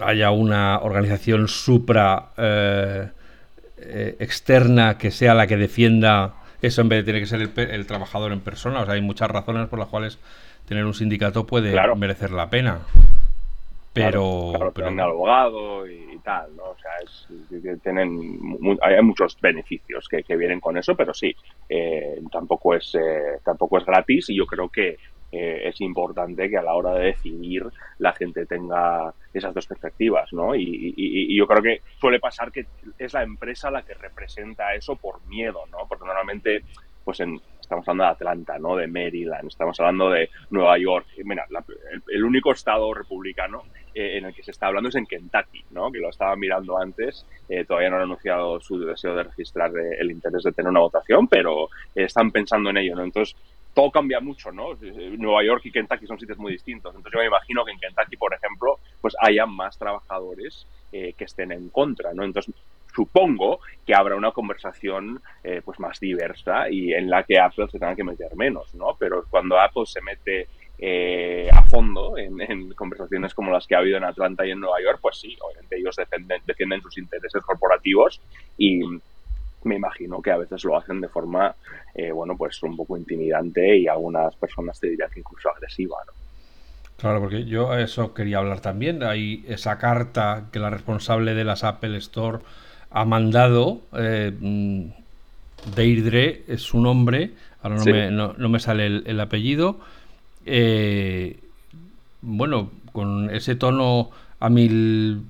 haya 0.00 0.30
una 0.30 0.78
organización 0.80 1.48
supra 1.48 2.30
eh, 2.36 3.08
eh, 3.78 4.16
externa 4.20 4.98
que 4.98 5.10
sea 5.10 5.34
la 5.34 5.46
que 5.46 5.56
defienda 5.56 6.34
eso 6.62 6.80
en 6.80 6.88
vez 6.88 7.00
de 7.00 7.04
tener 7.04 7.20
que 7.20 7.26
ser 7.26 7.70
el, 7.70 7.86
trabajador 7.86 8.32
en 8.32 8.40
persona. 8.40 8.80
O 8.80 8.84
sea, 8.84 8.94
hay 8.94 9.02
muchas 9.02 9.30
razones 9.30 9.68
por 9.68 9.78
las 9.78 9.88
cuales 9.88 10.18
tener 10.66 10.84
un 10.84 10.94
sindicato 10.94 11.44
puede 11.44 11.74
merecer 11.96 12.30
la 12.30 12.48
pena. 12.48 12.80
Pero, 13.92 14.52
claro, 14.54 14.72
pero... 14.72 15.02
abogado 15.02 15.86
y, 15.86 16.18
tal, 16.24 16.56
¿no? 16.56 16.62
O 16.62 16.76
sea, 16.78 16.92
es, 17.04 17.28
tienen, 17.82 18.40
hay 18.80 19.02
muchos 19.02 19.36
beneficios 19.38 20.08
que, 20.08 20.36
vienen 20.36 20.60
con 20.60 20.78
eso, 20.78 20.94
pero 20.94 21.12
sí, 21.12 21.34
eh, 21.68 22.18
tampoco 22.30 22.74
es 22.74 22.94
eh, 22.94 23.40
tampoco 23.44 23.76
es 23.76 23.84
gratis 23.84 24.30
y 24.30 24.36
yo 24.36 24.46
creo 24.46 24.70
que 24.70 24.96
eh, 25.32 25.62
es 25.68 25.80
importante 25.80 26.50
que 26.50 26.58
a 26.58 26.62
la 26.62 26.74
hora 26.74 26.92
de 26.92 27.06
decidir 27.06 27.64
la 27.98 28.12
gente 28.12 28.44
tenga 28.44 29.14
esas 29.32 29.54
dos 29.54 29.66
perspectivas, 29.66 30.30
¿no? 30.32 30.54
Y, 30.54 31.34
yo 31.34 31.46
creo 31.46 31.62
que 31.62 31.80
suele 31.98 32.20
pasar 32.20 32.52
que 32.52 32.66
es 32.98 33.14
la 33.14 33.22
empresa 33.22 33.70
la 33.70 33.82
que 33.82 33.94
representa 33.94 34.74
eso 34.74 34.94
por 34.96 35.26
miedo, 35.26 35.64
¿no? 35.70 35.86
Porque 35.88 36.04
normalmente, 36.04 36.62
pues 37.02 37.20
en, 37.20 37.40
estamos 37.58 37.88
hablando 37.88 38.04
de 38.04 38.10
Atlanta, 38.10 38.58
¿no? 38.58 38.76
De 38.76 38.86
Maryland, 38.86 39.48
estamos 39.48 39.80
hablando 39.80 40.10
de 40.10 40.28
Nueva 40.50 40.76
York. 40.76 41.06
Mira, 41.24 41.46
el, 42.08 42.24
único 42.24 42.52
estado 42.52 42.92
republicano 42.92 43.62
eh, 43.94 44.18
en 44.18 44.26
el 44.26 44.34
que 44.34 44.42
se 44.42 44.50
está 44.50 44.66
hablando 44.66 44.90
es 44.90 44.96
en 44.96 45.06
Kentucky, 45.06 45.64
¿no? 45.70 45.90
Que 45.90 46.00
lo 46.00 46.10
estaba 46.10 46.36
mirando 46.36 46.78
antes. 46.78 47.26
Eh, 47.48 47.64
todavía 47.64 47.88
no 47.88 47.96
han 47.96 48.02
anunciado 48.02 48.60
su 48.60 48.78
deseo 48.78 49.14
de 49.14 49.22
registrar 49.22 49.72
el 49.98 50.10
interés 50.10 50.42
de 50.42 50.52
tener 50.52 50.68
una 50.68 50.80
votación, 50.80 51.26
pero 51.26 51.70
están 51.94 52.30
pensando 52.30 52.68
en 52.68 52.76
ello, 52.76 52.96
¿no? 52.96 53.04
Entonces, 53.04 53.34
todo 53.74 53.90
cambia 53.90 54.20
mucho, 54.20 54.52
¿no? 54.52 54.76
Nueva 55.18 55.44
York 55.44 55.62
y 55.64 55.72
Kentucky 55.72 56.06
son 56.06 56.18
sitios 56.18 56.38
muy 56.38 56.52
distintos. 56.52 56.94
Entonces 56.94 57.12
yo 57.12 57.20
me 57.20 57.26
imagino 57.26 57.64
que 57.64 57.72
en 57.72 57.78
Kentucky, 57.78 58.16
por 58.16 58.34
ejemplo, 58.34 58.78
pues 59.00 59.14
haya 59.20 59.46
más 59.46 59.78
trabajadores 59.78 60.66
eh, 60.92 61.14
que 61.16 61.24
estén 61.24 61.52
en 61.52 61.68
contra, 61.70 62.12
¿no? 62.12 62.24
Entonces 62.24 62.54
supongo 62.94 63.60
que 63.86 63.94
habrá 63.94 64.16
una 64.16 64.32
conversación 64.32 65.22
eh, 65.42 65.62
pues 65.64 65.80
más 65.80 65.98
diversa 65.98 66.68
y 66.68 66.92
en 66.92 67.08
la 67.08 67.22
que 67.22 67.38
Apple 67.38 67.66
se 67.70 67.78
tenga 67.78 67.96
que 67.96 68.04
meter 68.04 68.36
menos, 68.36 68.74
¿no? 68.74 68.96
Pero 68.98 69.24
cuando 69.30 69.58
Apple 69.58 69.86
se 69.86 70.02
mete 70.02 70.48
eh, 70.78 71.48
a 71.52 71.62
fondo 71.62 72.18
en, 72.18 72.72
conversaciones 72.74 73.34
como 73.34 73.52
las 73.52 73.66
que 73.66 73.74
ha 73.74 73.78
habido 73.78 73.96
en 73.96 74.04
Atlanta 74.04 74.44
y 74.44 74.50
en 74.50 74.60
Nueva 74.60 74.82
York, 74.82 74.98
pues 75.00 75.16
sí, 75.18 75.36
obviamente 75.40 75.78
ellos 75.78 75.96
defienden 76.44 76.82
sus 76.82 76.98
intereses 76.98 77.42
corporativos 77.42 78.20
y 78.58 78.80
me 80.16 80.22
que 80.22 80.30
a 80.30 80.36
veces 80.36 80.64
lo 80.64 80.76
hacen 80.76 81.00
de 81.00 81.08
forma, 81.08 81.54
eh, 81.94 82.12
bueno, 82.12 82.36
pues 82.36 82.62
un 82.62 82.76
poco 82.76 82.96
intimidante 82.96 83.76
y 83.78 83.88
algunas 83.88 84.34
personas 84.36 84.78
te 84.78 84.88
dirían 84.90 85.10
que 85.10 85.20
incluso 85.20 85.50
agresiva, 85.50 85.96
¿no? 86.06 86.12
Claro, 87.02 87.20
porque 87.20 87.44
yo 87.44 87.76
eso 87.76 88.14
quería 88.14 88.38
hablar 88.38 88.60
también. 88.60 89.02
Hay 89.02 89.44
esa 89.48 89.76
carta 89.78 90.44
que 90.52 90.60
la 90.60 90.70
responsable 90.70 91.34
de 91.34 91.42
las 91.42 91.64
Apple 91.64 91.96
Store 91.96 92.38
ha 92.90 93.04
mandado. 93.04 93.80
Eh, 93.92 94.32
mm, 94.38 94.84
Deirdre 95.74 96.42
es 96.46 96.62
su 96.62 96.80
nombre, 96.80 97.32
ahora 97.62 97.76
no, 98.10 98.48
me, 98.48 98.60
sale 98.60 98.86
el, 98.86 99.20
apellido. 99.20 99.80
Eh, 100.44 101.38
bueno, 102.20 102.70
con 102.92 103.30
ese 103.30 103.54
tono 103.54 104.10
amilvarado 104.40 105.22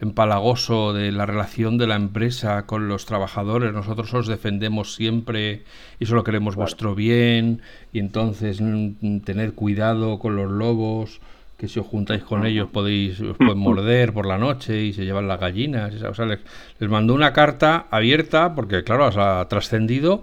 empalagoso 0.00 0.92
de 0.92 1.10
la 1.10 1.26
relación 1.26 1.76
de 1.76 1.86
la 1.86 1.96
empresa 1.96 2.66
con 2.66 2.88
los 2.88 3.06
trabajadores. 3.06 3.72
Nosotros 3.72 4.12
os 4.14 4.26
defendemos 4.26 4.94
siempre 4.94 5.62
y 5.98 6.06
solo 6.06 6.24
queremos 6.24 6.54
vuestro 6.54 6.94
bien 6.94 7.62
y 7.92 7.98
entonces 7.98 8.60
mm, 8.60 9.20
tened 9.20 9.54
cuidado 9.54 10.18
con 10.18 10.36
los 10.36 10.50
lobos 10.50 11.20
que 11.56 11.66
si 11.66 11.80
os 11.80 11.86
juntáis 11.86 12.22
con 12.22 12.46
ellos 12.46 12.68
podéis 12.70 13.20
os 13.20 13.36
pueden 13.36 13.58
morder 13.58 14.12
por 14.12 14.26
la 14.26 14.38
noche 14.38 14.84
y 14.84 14.92
se 14.92 15.04
llevan 15.04 15.26
las 15.26 15.40
gallinas. 15.40 15.92
O 16.02 16.14
sea, 16.14 16.26
les, 16.26 16.40
mandó 16.88 17.14
una 17.14 17.32
carta 17.32 17.86
abierta 17.90 18.54
porque 18.54 18.84
claro, 18.84 19.06
ha 19.06 19.48
trascendido 19.48 20.22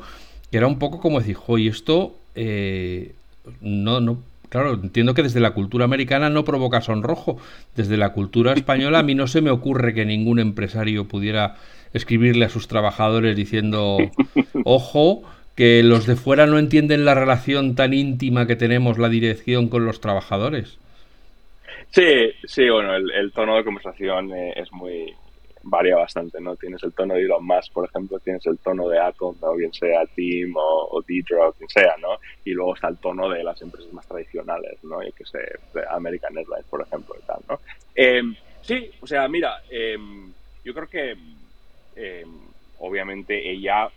que 0.49 0.57
era 0.57 0.67
un 0.67 0.79
poco 0.79 1.01
como 1.01 1.19
decir, 1.19 1.37
y 1.57 1.67
esto 1.67 2.15
eh, 2.35 3.13
no, 3.59 3.99
no 3.99 4.19
Claro, 4.55 4.75
entiendo 4.75 5.13
que 5.13 5.21
desde 5.21 5.41
la 5.41 5.51
cultura 5.51 5.83
americana 5.83 6.29
no 6.29 6.45
provoca 6.45 6.79
sonrojo. 6.79 7.37
Desde 7.75 7.97
la 7.97 8.13
cultura 8.13 8.53
española 8.53 8.99
a 8.99 9.03
mí 9.03 9.13
no 9.13 9.27
se 9.27 9.41
me 9.41 9.51
ocurre 9.51 9.93
que 9.93 10.05
ningún 10.05 10.39
empresario 10.39 11.09
pudiera 11.09 11.57
escribirle 11.91 12.45
a 12.45 12.49
sus 12.49 12.69
trabajadores 12.69 13.35
diciendo, 13.35 13.97
ojo, 14.63 15.23
que 15.57 15.83
los 15.83 16.05
de 16.05 16.15
fuera 16.15 16.47
no 16.47 16.57
entienden 16.57 17.03
la 17.03 17.15
relación 17.15 17.75
tan 17.75 17.93
íntima 17.93 18.47
que 18.47 18.55
tenemos 18.55 18.97
la 18.97 19.09
dirección 19.09 19.67
con 19.67 19.83
los 19.83 19.99
trabajadores. 19.99 20.77
Sí, 21.91 22.31
sí, 22.45 22.69
bueno, 22.69 22.95
el, 22.95 23.33
tono 23.33 23.57
de 23.57 23.65
conversación 23.65 24.31
eh, 24.31 24.53
es 24.55 24.71
muy, 24.71 25.13
varía 25.65 25.95
bastante, 25.95 26.39
¿no? 26.39 26.55
Tienes 26.55 26.83
el 26.83 26.93
tono 26.93 27.15
de 27.15 27.21
Elon 27.21 27.45
Musk, 27.45 27.73
por 27.73 27.85
ejemplo, 27.85 28.19
tienes 28.19 28.45
el 28.45 28.57
tono 28.59 28.87
de 28.87 28.99
Atom, 28.99 29.35
o 29.41 29.55
bien 29.55 29.73
sea 29.73 30.05
Team 30.15 30.55
o, 30.55 30.87
o 30.91 30.99
o 30.99 31.01
quien 31.01 31.69
sea, 31.69 31.95
¿no? 31.99 32.17
Y 32.43 32.51
luego 32.51 32.75
está 32.75 32.87
el 32.87 32.97
tono 32.97 33.29
de 33.29 33.43
las 33.43 33.61
empresas 33.61 33.91
más 33.91 34.07
tradicionales, 34.07 34.83
¿no? 34.83 35.01
Y 35.03 35.11
que 35.11 35.25
sé, 35.25 35.39
American 35.89 36.37
Airlines, 36.37 36.65
por 36.69 36.81
ejemplo, 36.81 37.15
y 37.19 37.25
tal, 37.25 37.39
¿no? 37.49 37.59
Em, 37.95 38.35
sí, 38.61 38.91
o 39.01 39.07
sea, 39.07 39.27
mira, 39.27 39.63
em, 39.69 40.31
yo 40.63 40.73
creo 40.73 40.87
que 40.87 41.15
em, 41.95 42.39
obviamente 42.79 43.49
ella 43.49 43.89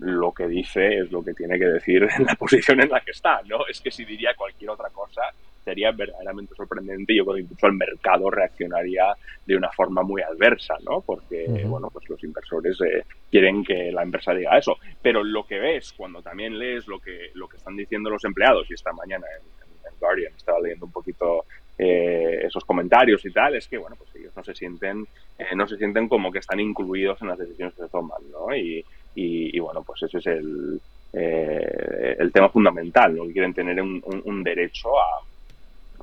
lo 0.00 0.32
que 0.32 0.48
dice 0.48 0.98
es 0.98 1.12
lo 1.12 1.22
que 1.22 1.32
tiene 1.34 1.56
que 1.56 1.66
decir 1.66 2.02
en 2.18 2.24
la 2.24 2.34
posición 2.34 2.80
en 2.80 2.88
la 2.88 3.00
que 3.00 3.12
está, 3.12 3.40
¿no? 3.46 3.66
Es 3.68 3.80
que 3.80 3.90
si 3.90 4.04
diría 4.04 4.34
cualquier 4.34 4.70
otra 4.70 4.88
cosa, 4.90 5.22
sería 5.64 5.92
verdaderamente 5.92 6.54
sorprendente. 6.54 7.14
Yo 7.14 7.24
creo 7.24 7.36
que 7.36 7.42
incluso 7.42 7.66
el 7.66 7.74
mercado 7.74 8.30
reaccionaría 8.30 9.14
de 9.46 9.56
una 9.56 9.70
forma 9.70 10.02
muy 10.02 10.22
adversa, 10.22 10.74
¿no? 10.88 11.00
Porque, 11.00 11.46
bueno, 11.66 11.88
pues 11.92 12.08
los 12.08 12.22
inversores 12.22 12.78
eh, 12.80 13.04
quieren 13.30 13.64
que 13.64 13.90
la 13.92 14.02
empresa 14.02 14.32
diga 14.32 14.58
eso. 14.58 14.76
Pero 15.00 15.24
lo 15.24 15.44
que 15.46 15.58
ves 15.58 15.92
cuando 15.96 16.22
también 16.22 16.58
lees 16.58 16.86
lo 16.86 16.98
que, 17.00 17.30
lo 17.34 17.48
que 17.48 17.56
están 17.56 17.76
diciendo 17.76 18.10
los 18.10 18.24
empleados, 18.24 18.70
y 18.70 18.74
esta 18.74 18.92
mañana 18.92 19.26
en, 19.38 19.62
Guardian 20.00 20.32
estaba 20.36 20.58
leyendo 20.58 20.86
un 20.86 20.90
poquito 20.90 21.44
eh, 21.78 22.40
esos 22.44 22.64
comentarios 22.64 23.24
y 23.24 23.30
tal, 23.30 23.54
es 23.54 23.68
que, 23.68 23.78
bueno, 23.78 23.94
pues 23.96 24.12
ellos 24.16 24.32
no 24.36 24.42
se 24.42 24.52
sienten, 24.52 25.06
eh, 25.38 25.54
no 25.54 25.64
se 25.68 25.76
sienten 25.76 26.08
como 26.08 26.32
que 26.32 26.40
están 26.40 26.58
incluidos 26.58 27.22
en 27.22 27.28
las 27.28 27.38
decisiones 27.38 27.72
que 27.74 27.82
se 27.82 27.88
toman, 27.88 28.20
¿no? 28.32 28.52
Y, 28.52 28.84
y, 29.14 29.60
bueno, 29.60 29.84
pues 29.84 30.02
ese 30.02 30.18
es 30.18 30.26
el, 30.26 30.80
el 31.12 32.32
tema 32.32 32.48
fundamental, 32.48 33.14
¿no? 33.14 33.26
Que 33.26 33.32
quieren 33.32 33.54
tener 33.54 33.80
un 33.80 34.42
derecho 34.42 34.88
a, 34.98 35.22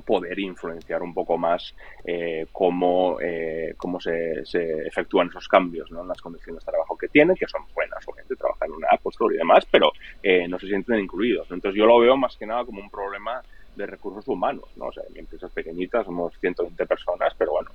poder 0.09 0.39
influenciar 0.39 1.03
un 1.03 1.13
poco 1.13 1.37
más 1.37 1.75
eh, 2.03 2.47
cómo, 2.51 3.19
eh, 3.21 3.75
cómo 3.77 3.99
se, 3.99 4.41
efectúan 4.87 5.27
esos 5.27 5.47
cambios 5.47 5.91
¿no? 5.91 6.01
en 6.01 6.07
las 6.07 6.19
condiciones 6.19 6.65
de 6.65 6.71
trabajo 6.71 6.97
que 6.97 7.09
tienen, 7.09 7.35
que 7.35 7.45
son 7.45 7.61
buenas, 7.75 8.03
obviamente, 8.07 8.35
trabajar 8.35 8.69
en 8.69 8.73
una 8.73 8.87
Apple 8.89 9.11
y 9.35 9.37
demás, 9.37 9.67
pero 9.69 9.91
eh, 10.23 10.47
no 10.47 10.57
se 10.57 10.65
sienten 10.65 10.97
incluidos. 10.97 11.51
Entonces 11.51 11.77
yo 11.77 11.85
lo 11.85 11.99
veo 11.99 12.17
más 12.17 12.35
que 12.37 12.47
nada 12.47 12.65
como 12.65 12.81
un 12.81 12.89
problema 12.89 13.43
de 13.75 13.85
recursos 13.85 14.27
humanos, 14.27 14.65
¿no? 14.77 14.85
O 14.85 14.91
sea, 14.91 15.03
en 15.11 15.19
empresas 15.19 15.51
pequeñitas 15.51 16.07
somos 16.07 16.33
120 16.39 16.87
personas, 16.87 17.35
pero 17.37 17.51
bueno, 17.51 17.69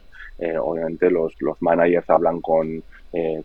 obviamente 0.61 1.09
los, 1.11 1.33
los 1.41 1.63
managers 1.63 2.11
hablan 2.11 2.41
con, 2.41 2.83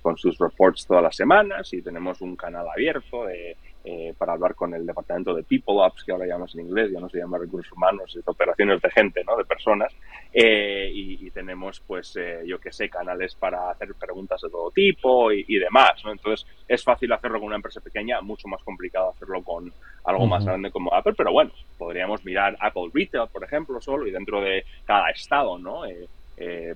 con 0.01 0.17
sus 0.17 0.35
reports 0.39 0.87
todas 0.87 1.03
las 1.03 1.15
semanas 1.15 1.71
y 1.73 1.83
tenemos 1.83 2.21
un 2.21 2.35
canal 2.35 2.67
abierto 2.67 3.25
de 3.25 3.55
eh, 3.91 4.13
para 4.15 4.33
hablar 4.33 4.53
con 4.53 4.71
el 4.75 4.85
departamento 4.85 5.33
de 5.33 5.41
People 5.41 5.81
Ops, 5.83 6.03
que 6.03 6.11
ahora 6.11 6.27
llamamos 6.27 6.53
en 6.53 6.61
inglés, 6.61 6.91
ya 6.91 6.99
no 6.99 7.09
se 7.09 7.17
llama 7.17 7.39
recursos 7.39 7.71
humanos, 7.71 8.15
es 8.15 8.27
operaciones 8.27 8.79
de 8.83 8.91
gente, 8.91 9.23
¿no? 9.25 9.35
De 9.35 9.45
personas. 9.45 9.91
Eh, 10.31 10.91
y, 10.93 11.31
tenemos, 11.31 11.79
pues, 11.87 12.15
eh, 12.15 12.43
yo 12.45 12.59
que 12.59 12.71
sé, 12.71 12.87
canales 12.87 13.33
para 13.33 13.71
hacer 13.71 13.95
preguntas 13.95 14.41
de 14.41 14.49
todo 14.51 14.69
tipo 14.69 15.31
y, 15.31 15.57
demás, 15.57 16.03
¿no? 16.05 16.11
Entonces, 16.11 16.45
es 16.67 16.83
fácil 16.83 17.11
hacerlo 17.13 17.39
con 17.39 17.47
una 17.47 17.55
empresa 17.55 17.81
pequeña, 17.81 18.21
mucho 18.21 18.47
más 18.47 18.61
complicado 18.61 19.09
hacerlo 19.09 19.41
con 19.41 19.73
algo 20.03 20.27
más 20.27 20.45
grande 20.45 20.69
como 20.69 20.93
Apple, 20.93 21.15
pero 21.17 21.31
bueno, 21.31 21.51
podríamos 21.77 22.23
mirar 22.23 22.55
Apple 22.59 22.91
Retail, 22.93 23.27
por 23.31 23.43
ejemplo, 23.43 23.81
solo, 23.81 24.05
y 24.05 24.11
dentro 24.11 24.39
de 24.39 24.65
cada 24.85 25.09
estado, 25.09 25.57
¿no? 25.57 25.81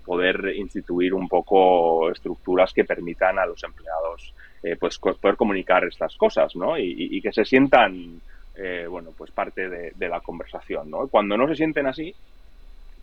poder 0.04 0.56
instituir 0.58 1.14
un 1.14 1.30
poco 1.30 2.12
estructuras 2.12 2.74
que 2.74 2.84
permitan 2.84 3.40
a 3.40 3.46
los 3.46 3.64
empleados 3.64 4.34
eh, 4.64 4.78
pues 4.80 4.98
poder 4.98 5.36
comunicar 5.36 5.84
estas 5.84 6.16
cosas, 6.16 6.56
¿no? 6.56 6.78
Y, 6.78 7.22
que 7.22 7.34
se 7.34 7.44
sientan, 7.44 8.22
eh, 8.56 8.86
bueno, 8.90 9.10
pues 9.18 9.30
parte 9.32 9.68
de, 9.68 10.08
la 10.08 10.22
conversación, 10.22 10.90
¿no? 10.90 11.10
Cuando 11.10 11.36
no 11.36 11.50
se 11.50 11.56
sienten 11.56 11.86
así, 11.86 12.16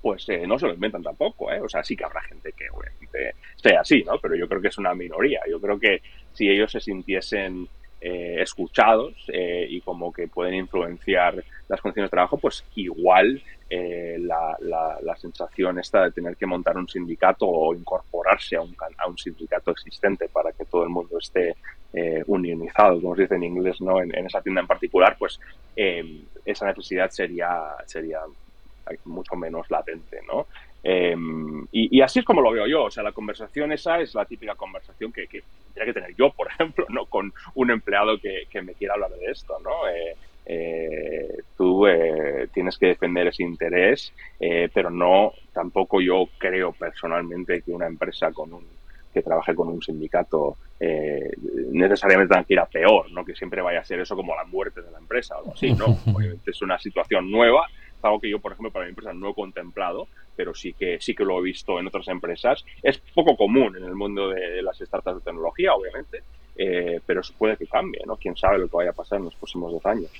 pues 0.00 0.26
eh, 0.30 0.46
no 0.46 0.58
se 0.58 0.66
lo 0.66 0.72
inventan 0.72 1.02
tampoco, 1.02 1.52
¿eh? 1.52 1.60
O 1.60 1.68
sea, 1.68 1.84
sí 1.84 1.94
que 1.94 2.04
habrá 2.04 2.22
gente 2.22 2.52
que 2.56 2.64
obviamente 2.70 3.34
sea 3.56 3.82
así, 3.82 4.02
¿no? 4.04 4.18
Pero 4.18 4.36
yo 4.36 4.48
creo 4.48 4.62
que 4.62 4.68
es 4.68 4.78
una 4.78 4.94
minoría. 4.94 5.40
Yo 5.50 5.60
creo 5.60 5.78
que 5.78 6.00
si 6.32 6.48
ellos 6.48 6.72
se 6.72 6.80
sintiesen 6.80 7.68
escuchados 8.02 9.14
y 9.28 9.78
como 9.82 10.10
que 10.10 10.26
pueden 10.26 10.54
influenciar 10.54 11.44
las 11.68 11.82
condiciones 11.82 12.10
de 12.10 12.16
trabajo, 12.16 12.38
pues 12.38 12.64
igual 12.74 13.42
la, 13.70 14.56
la, 14.60 15.16
sensación 15.16 15.78
esta 15.78 16.04
de 16.04 16.10
tener 16.10 16.36
que 16.36 16.46
montar 16.46 16.76
un 16.76 16.88
sindicato 16.88 17.46
o 17.46 17.72
incorporarse 17.74 18.56
a 18.56 18.62
un, 18.62 18.74
a 18.98 19.06
un 19.06 19.16
sindicato 19.16 19.70
existente 19.70 20.28
para 20.28 20.52
que 20.52 20.64
todo 20.64 20.82
el 20.82 20.88
mundo 20.88 21.18
esté 21.18 21.54
eh, 21.92 22.22
unionizado, 22.26 23.00
como 23.00 23.16
se 23.16 23.22
dice 23.22 23.34
en 23.34 23.42
inglés, 23.42 23.80
¿no? 23.80 24.00
En, 24.00 24.14
esa 24.14 24.40
tienda 24.40 24.60
en 24.60 24.66
particular, 24.68 25.16
pues 25.18 25.40
eh, 25.74 26.22
esa 26.44 26.66
necesidad 26.66 27.10
sería, 27.10 27.50
sería 27.86 28.20
mucho 29.06 29.34
menos 29.34 29.68
latente, 29.70 30.20
¿no? 30.26 30.46
Eh, 30.84 31.16
y, 31.72 32.00
así 32.00 32.20
es 32.20 32.24
como 32.24 32.40
lo 32.42 32.52
veo 32.52 32.66
yo, 32.66 32.84
o 32.84 32.90
sea, 32.90 33.02
la 33.02 33.12
conversación 33.12 33.72
esa 33.72 34.00
es 34.00 34.14
la 34.14 34.24
típica 34.24 34.54
conversación 34.54 35.12
que, 35.12 35.26
que 35.26 35.42
tendría 35.66 35.86
que 35.86 36.00
tener 36.00 36.16
yo, 36.16 36.30
por 36.30 36.46
ejemplo, 36.52 36.86
¿no? 36.90 37.06
Con 37.06 37.32
un 37.54 37.70
empleado 37.70 38.18
que, 38.18 38.44
que 38.48 38.62
me 38.62 38.74
quiera 38.74 38.94
hablar 38.94 39.10
de 39.10 39.26
esto, 39.26 39.58
¿no? 39.58 39.70
Eh, 40.46 41.42
tú 41.56 41.86
eh, 41.86 42.48
tienes 42.52 42.78
que 42.78 42.86
defender 42.86 43.28
ese 43.28 43.42
interés, 43.42 44.12
eh, 44.38 44.68
pero 44.72 44.90
no, 44.90 45.32
tampoco 45.52 46.00
yo 46.00 46.28
creo 46.38 46.72
personalmente 46.72 47.62
que 47.62 47.72
una 47.72 47.86
empresa 47.86 48.32
con 48.32 48.52
un 48.52 48.64
que 49.12 49.22
trabaje 49.22 49.56
con 49.56 49.68
un 49.68 49.82
sindicato 49.82 50.56
eh, 50.78 51.32
necesariamente 51.72 52.32
tenga 52.32 52.44
que 52.44 52.52
ir 52.54 52.60
a 52.60 52.66
peor, 52.66 53.10
no 53.10 53.24
que 53.24 53.34
siempre 53.34 53.60
vaya 53.60 53.80
a 53.80 53.84
ser 53.84 54.00
eso 54.00 54.14
como 54.14 54.36
la 54.36 54.44
muerte 54.44 54.82
de 54.82 54.90
la 54.90 54.98
empresa 54.98 55.34
o 55.34 55.38
algo 55.38 55.52
así, 55.54 55.72
no, 55.72 55.86
obviamente 56.14 56.50
es 56.50 56.62
una 56.62 56.78
situación 56.78 57.30
nueva, 57.30 57.66
algo 58.02 58.20
que 58.20 58.30
yo, 58.30 58.38
por 58.38 58.52
ejemplo, 58.52 58.70
para 58.70 58.86
mi 58.86 58.90
empresa 58.90 59.12
no 59.12 59.30
he 59.30 59.34
contemplado, 59.34 60.06
pero 60.36 60.54
sí 60.54 60.72
que 60.72 60.98
sí 61.00 61.14
que 61.14 61.24
lo 61.24 61.38
he 61.38 61.42
visto 61.42 61.78
en 61.78 61.86
otras 61.86 62.08
empresas. 62.08 62.64
Es 62.82 62.98
poco 63.14 63.36
común 63.36 63.76
en 63.76 63.84
el 63.84 63.94
mundo 63.94 64.30
de 64.30 64.62
las 64.62 64.78
startups 64.78 65.16
de 65.16 65.22
tecnología, 65.22 65.74
obviamente, 65.74 66.22
eh, 66.62 67.00
pero 67.06 67.22
eso 67.22 67.32
puede 67.38 67.56
que 67.56 67.66
cambie, 67.66 68.02
¿no? 68.06 68.16
Quién 68.16 68.36
sabe 68.36 68.58
lo 68.58 68.68
que 68.68 68.76
vaya 68.76 68.90
a 68.90 68.92
pasar 68.92 69.18
en 69.18 69.24
los 69.24 69.34
próximos 69.34 69.72
dos 69.72 69.86
años. 69.86 70.10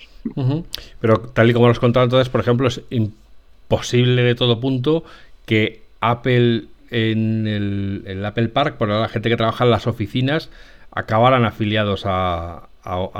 Pero 0.99 1.19
tal 1.19 1.51
y 1.51 1.53
como 1.53 1.69
has 1.69 1.79
contado 1.79 2.05
entonces, 2.05 2.31
por 2.31 2.41
ejemplo, 2.41 2.67
es 2.67 2.81
imposible 2.89 4.23
de 4.23 4.35
todo 4.35 4.59
punto 4.59 5.05
que 5.45 5.83
Apple 6.01 6.65
en 6.91 7.47
el, 7.47 8.25
Apple 8.25 8.49
Park, 8.49 8.79
por 8.79 8.89
la 8.89 9.09
gente 9.09 9.29
que 9.29 9.37
trabaja 9.37 9.65
en 9.65 9.71
las 9.71 9.87
oficinas, 9.87 10.51
acabaran 10.91 11.45
afiliados 11.45 12.05
a, 12.07 12.69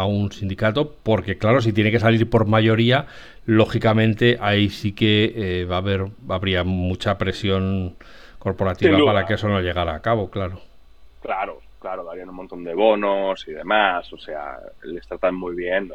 un 0.07 0.33
sindicato, 0.33 0.95
porque 1.03 1.37
claro, 1.37 1.61
si 1.61 1.75
tiene 1.75 1.91
que 1.91 2.01
salir 2.01 2.29
por 2.31 2.47
mayoría, 2.47 3.05
lógicamente 3.45 4.39
ahí 4.41 4.71
sí 4.71 4.93
que 4.93 5.35
eh, 5.37 5.65
va 5.67 5.75
a 5.77 5.79
haber, 5.81 6.07
habría 6.31 6.65
mucha 6.65 7.19
presión 7.19 7.97
corporativa 8.39 8.99
para 9.05 9.27
que 9.27 9.35
eso 9.35 9.47
no 9.47 9.61
llegara 9.61 9.95
a 9.95 10.01
cabo, 10.01 10.31
claro. 10.31 10.63
Claro, 11.21 11.61
claro, 11.81 12.05
darían 12.05 12.29
un 12.29 12.37
montón 12.37 12.63
de 12.63 12.75
bonos 12.75 13.47
y 13.49 13.53
demás, 13.53 14.13
o 14.13 14.19
sea, 14.19 14.59
les 14.83 15.07
tratan 15.07 15.35
muy 15.35 15.57
bien. 15.57 15.91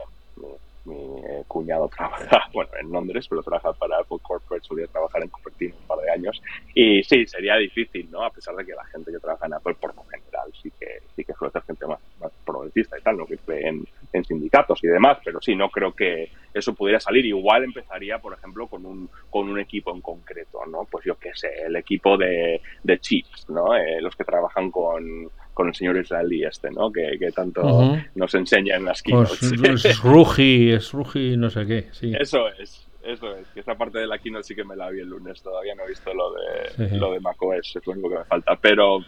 Mi, 0.85 0.93
eh, 0.93 1.43
cuñado 1.47 1.87
trabaja, 1.95 2.47
bueno, 2.53 2.69
en 2.79 2.91
Londres, 2.91 3.25
pero 3.27 3.41
trabaja 3.41 3.73
para 3.73 3.99
Apple 3.99 4.19
Corporate, 4.21 4.67
solía 4.67 4.85
trabajar 4.87 5.23
en 5.23 5.29
Cupertino 5.29 5.75
un 5.75 5.87
par 5.87 5.99
de 5.99 6.11
años. 6.11 6.41
Y 6.73 7.01
sí, 7.03 7.25
sería 7.25 7.55
difícil, 7.55 8.09
¿no? 8.11 8.23
A 8.23 8.29
pesar 8.29 8.55
de 8.55 8.65
que 8.65 8.73
la 8.73 8.85
gente 8.85 9.11
que 9.11 9.19
trabaja 9.19 9.47
en 9.47 9.53
Apple, 9.53 9.75
por 9.79 9.95
lo 9.95 10.03
general, 10.03 10.51
sí 10.61 10.71
que, 10.79 10.99
sí 11.15 11.23
que 11.23 11.33
suele 11.33 11.51
ser 11.51 11.63
gente 11.63 11.87
más, 11.87 11.99
progresista 12.45 12.99
y 12.99 13.01
tal, 13.01 13.17
¿no? 13.17 13.25
Que 13.25 13.37
en, 13.47 13.83
en 14.13 14.25
sindicatos 14.25 14.83
y 14.83 14.87
demás, 14.87 15.17
pero 15.23 15.41
sí, 15.41 15.55
no 15.55 15.69
creo 15.69 15.91
que 15.91 16.29
eso 16.53 16.75
pudiera 16.75 16.99
salir. 16.99 17.25
Igual 17.25 17.63
empezaría, 17.63 18.19
por 18.19 18.33
ejemplo, 18.33 18.67
con 18.67 18.85
un, 18.85 19.09
con 19.29 19.49
un 19.49 19.59
equipo 19.59 19.93
en 19.93 20.01
concreto, 20.01 20.65
¿no? 20.67 20.85
Pues 20.89 21.05
yo 21.05 21.17
qué 21.17 21.31
sé, 21.33 21.49
el 21.65 21.75
equipo 21.75 22.15
de, 22.17 22.61
de 22.83 22.99
chips, 22.99 23.49
¿no? 23.49 23.75
Eh, 23.75 23.99
los 24.01 24.15
que 24.15 24.23
trabajan 24.23 24.69
con, 24.69 25.29
con 25.55 25.69
el 25.69 25.73
señor 25.73 25.97
israelí 25.97 26.43
este, 26.43 26.69
¿no? 26.69 26.91
Que, 26.91 27.17
que 27.17 27.31
tanto 27.31 27.97
nos 28.13 28.35
enseña 28.35 28.75
en 28.75 28.83
las 28.83 29.01
pues, 29.01 29.39
keynotes. 29.39 29.85
es 29.85 30.01
Rugi, 30.01 30.71
es 30.73 30.91
Rugi, 30.91 31.37
no 31.37 31.49
sé 31.49 31.65
qué, 31.65 31.87
sí. 31.91 32.13
Eso 32.19 32.49
es, 32.59 32.85
eso 33.01 33.33
es. 33.37 33.47
Que 33.47 33.61
esa 33.61 33.73
parte 33.75 33.99
de 33.99 34.05
la 34.05 34.19
keynote 34.19 34.43
sí 34.43 34.53
que 34.53 34.65
me 34.65 34.75
la 34.75 34.89
vi 34.89 34.99
el 34.99 35.07
lunes, 35.07 35.41
todavía 35.41 35.73
no 35.73 35.83
he 35.85 35.87
visto 35.87 36.13
lo 36.13 36.33
de, 36.33 36.97
lo 36.97 37.13
de 37.13 37.21
macOS, 37.21 37.77
es 37.77 37.87
lo 37.87 37.93
único 37.93 38.09
que 38.09 38.17
me 38.17 38.25
falta. 38.25 38.57
Pero 38.61 38.99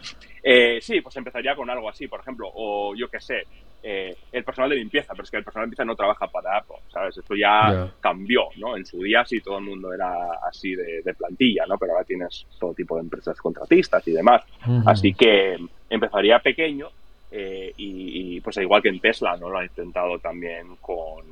eh, 0.42 0.78
sí, 0.80 1.02
pues 1.02 1.14
empezaría 1.16 1.54
con 1.54 1.68
algo 1.68 1.90
así, 1.90 2.08
por 2.08 2.20
ejemplo, 2.20 2.50
o 2.54 2.94
yo 2.96 3.08
qué 3.08 3.20
sé, 3.20 3.42
eh, 3.82 4.16
el 4.32 4.44
personal 4.44 4.70
de 4.70 4.76
limpieza, 4.76 5.12
pero 5.12 5.22
es 5.22 5.30
que 5.30 5.36
el 5.36 5.44
personal 5.44 5.64
de 5.64 5.68
limpieza 5.68 5.84
no 5.84 5.94
trabaja 5.94 6.26
para 6.26 6.58
Apple, 6.58 6.76
¿sabes? 6.92 7.16
Esto 7.16 7.34
ya 7.34 7.92
cambió, 8.00 8.48
¿no? 8.56 8.76
En 8.76 8.84
su 8.84 9.02
día 9.02 9.24
sí 9.24 9.40
todo 9.40 9.58
el 9.58 9.64
mundo 9.64 9.92
era 9.92 10.12
así 10.48 10.74
de, 10.74 11.14
plantilla, 11.14 11.64
¿no? 11.66 11.78
Pero 11.78 11.92
ahora 11.92 12.04
tienes 12.04 12.46
todo 12.58 12.74
tipo 12.74 12.96
de 12.96 13.02
empresas 13.02 13.38
contratistas 13.38 14.06
y 14.08 14.12
demás. 14.12 14.42
Así 14.84 15.14
que 15.14 15.56
empezaría 15.88 16.38
pequeño 16.40 16.90
eh, 17.30 17.72
y, 17.76 18.40
pues 18.40 18.56
igual 18.56 18.82
que 18.82 18.88
en 18.88 19.00
Tesla, 19.00 19.36
¿no? 19.36 19.48
Lo 19.48 19.58
ha 19.58 19.64
intentado 19.64 20.18
también 20.18 20.76
con... 20.80 21.24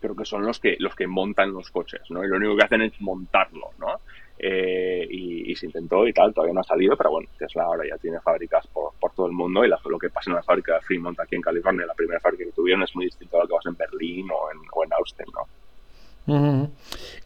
Creo 0.00 0.14
que 0.14 0.24
son 0.24 0.44
los 0.44 0.60
que, 0.60 0.76
los 0.78 0.94
que 0.94 1.06
montan 1.06 1.52
los 1.52 1.70
coches, 1.70 2.02
¿no? 2.10 2.22
Y 2.24 2.28
lo 2.28 2.36
único 2.36 2.56
que 2.56 2.64
hacen 2.64 2.82
es 2.82 3.00
montarlo, 3.00 3.70
¿no? 3.78 4.00
Eh, 4.38 5.06
y, 5.10 5.54
se 5.56 5.66
intentó 5.66 6.06
y 6.06 6.12
tal, 6.12 6.34
todavía 6.34 6.52
no 6.52 6.60
ha 6.60 6.64
salido, 6.64 6.96
pero 6.96 7.10
bueno, 7.10 7.28
Tesla 7.38 7.64
ahora 7.64 7.84
ya 7.88 7.96
tiene 7.96 8.20
fábricas 8.20 8.66
por, 8.66 8.92
todo 9.16 9.26
el 9.26 9.32
mundo 9.32 9.64
y 9.64 9.68
lo 9.68 9.98
que 9.98 10.10
pasa 10.10 10.30
en 10.30 10.36
la 10.36 10.42
fábrica 10.42 10.74
de 10.74 10.80
Fremont 10.82 11.18
aquí 11.18 11.34
en 11.34 11.42
California, 11.42 11.86
la 11.86 11.94
primera 11.94 12.20
fábrica 12.20 12.44
que 12.44 12.52
tuvieron 12.52 12.82
es 12.82 12.94
muy 12.94 13.06
distinto 13.06 13.36
a 13.36 13.40
lo 13.40 13.48
que 13.48 13.54
pasa 13.54 13.70
en 13.70 13.76
Berlín 13.76 14.28
o 14.30 14.52
en, 14.52 14.58
o 14.72 14.84
en 14.84 14.92
Austin, 14.92 15.26
¿no? 15.34 16.70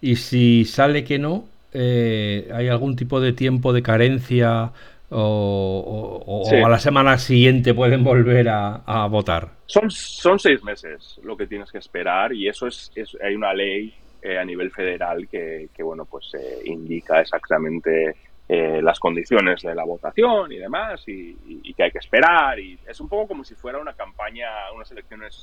Y 0.00 0.16
si 0.16 0.64
sale 0.64 1.05
que 1.05 1.18
no, 1.18 1.44
eh, 1.72 2.50
¿hay 2.53 2.68
algún 2.68 2.96
tipo 2.96 3.20
de 3.20 3.33
tiempo 3.33 3.72
de 3.72 3.83
carencia 3.83 4.72
o, 5.11 6.44
a 6.64 6.68
la 6.68 6.79
semana 6.79 7.18
siguiente 7.18 7.74
pueden 7.74 8.05
volver 8.05 8.48
a, 8.48 9.07
votar? 9.11 9.48
Son, 9.66 9.90
son 9.90 10.38
seis 10.38 10.62
meses 10.62 11.18
lo 11.24 11.37
que 11.37 11.46
tienes 11.46 11.70
que 11.70 11.79
esperar 11.79 12.33
y 12.33 12.48
eso 12.48 12.66
es, 12.66 12.92
es 12.94 13.16
hay 13.22 13.35
una 13.35 13.53
ley 13.55 13.94
eh, 14.22 14.37
a 14.37 14.44
nivel 14.44 14.70
federal 14.70 15.29
que, 15.29 15.68
bueno, 15.83 16.05
pues 16.05 16.35
eh, 16.35 16.61
indica 16.66 17.20
exactamente 17.20 18.16
eh, 18.52 18.80
las 18.82 18.98
condiciones 18.98 19.62
de 19.62 19.74
la 19.74 19.84
votación 19.84 20.50
y 20.50 20.58
demás 20.58 21.04
y, 21.06 21.72
que 21.74 21.84
hay 21.84 21.90
que 21.90 21.98
esperar 21.98 22.58
y 22.58 22.78
es 22.86 23.00
un 23.00 23.08
poco 23.08 23.28
como 23.28 23.44
si 23.44 23.54
fuera 23.54 23.78
una 23.78 23.94
campaña, 23.94 24.48
unas 24.74 24.90
elecciones 24.90 25.42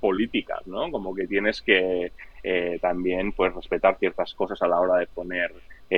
políticas, 0.00 0.66
¿no? 0.66 0.90
Como 0.90 1.14
que 1.14 1.26
tienes 1.26 1.60
que 1.60 2.10
también 2.80 3.32
pues 3.32 3.54
respetar 3.54 3.96
ciertas 3.98 4.34
cosas 4.34 4.60
a 4.62 4.66
la 4.66 4.80
hora 4.80 4.96
de 4.96 5.06
poner 5.06 5.52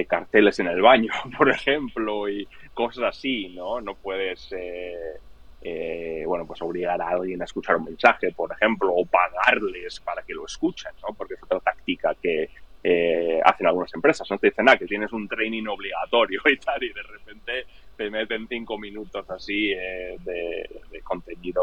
carteles 0.09 0.59
en 0.59 0.66
el 0.66 0.83
baño, 0.83 1.12
por 1.38 1.49
ejemplo, 1.51 2.29
y 2.29 2.47
cosas 2.75 3.05
así, 3.05 3.55
¿no? 3.55 3.81
No 3.81 3.94
puedes 3.94 4.53
eh, 5.66 6.25
bueno, 6.27 6.47
pues 6.47 6.61
obligar 6.61 7.01
a 7.01 7.09
alguien 7.09 7.40
a 7.40 7.47
escuchar 7.47 7.77
un 7.77 7.85
mensaje, 7.85 8.31
por 8.33 8.53
ejemplo, 8.53 8.92
o 8.94 9.07
pagarles 9.07 9.99
para 10.01 10.23
que 10.23 10.35
lo 10.35 10.44
escuchen, 10.44 10.92
¿no? 11.03 11.14
Porque 11.14 11.35
es 11.35 11.42
otra 11.42 11.59
táctica 11.61 12.14
que 12.23 12.51
eh, 12.87 13.40
hacen 13.42 13.66
algunas 13.66 13.92
empresas, 13.94 14.31
¿no? 14.31 14.37
Te 14.37 14.49
dicen, 14.49 14.68
ah, 14.68 14.77
que 14.77 14.85
tienes 14.85 15.11
un 15.12 15.27
training 15.27 15.66
obligatorio 15.66 16.40
y 16.53 16.57
tal, 16.59 16.83
y 16.83 16.92
de 16.92 17.03
repente 17.03 17.64
te 17.97 18.11
meten 18.11 18.47
cinco 18.47 18.77
minutos 18.77 19.29
así 19.31 19.73
eh, 19.73 20.16
de, 20.23 21.01
contenido 21.03 21.62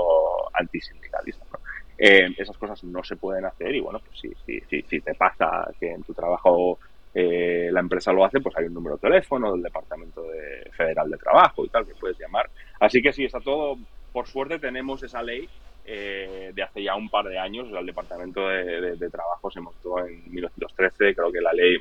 antisindicalista, 0.53 1.45
¿no? 1.51 1.59
esas 1.97 2.57
cosas 2.57 2.83
no 2.83 3.03
se 3.03 3.15
pueden 3.15 3.45
hacer 3.45 3.75
y 3.75 3.79
bueno, 3.79 3.99
pues 3.99 4.19
si, 4.19 4.29
si, 4.43 4.59
si, 4.61 4.81
si 4.81 5.01
te 5.01 5.13
pasa 5.13 5.71
que 5.79 5.91
en 5.91 6.01
tu 6.01 6.15
trabajo 6.15 6.79
la 7.13 7.79
empresa 7.79 8.11
lo 8.11 8.25
hace, 8.25 8.39
pues 8.39 8.57
hay 8.57 8.65
un 8.65 8.73
número 8.73 8.95
de 8.95 9.01
teléfono 9.01 9.51
del 9.51 9.61
Departamento 9.61 10.23
de 10.23 10.71
Federal 10.71 11.11
de 11.11 11.17
Trabajo 11.17 11.63
y 11.63 11.69
tal 11.69 11.85
que 11.85 11.93
puedes 11.93 12.17
llamar 12.17 12.49
Así 12.79 12.99
que 13.03 13.13
sí, 13.13 13.25
está 13.25 13.39
todo, 13.39 13.77
por 14.11 14.25
suerte 14.25 14.57
tenemos 14.57 15.03
esa 15.03 15.21
ley 15.21 15.47
eh, 15.85 16.51
de 16.53 16.63
hace 16.63 16.83
ya 16.83 16.95
un 16.95 17.09
par 17.09 17.25
de 17.25 17.37
años, 17.37 17.67
el 17.71 17.85
Departamento 17.85 18.47
de, 18.47 19.09
Trabajo 19.09 19.49
se 19.51 19.61
montó 19.61 19.99
en 19.99 20.23
1913, 20.31 21.15
creo 21.15 21.31
que 21.31 21.41
la 21.41 21.53
ley 21.53 21.77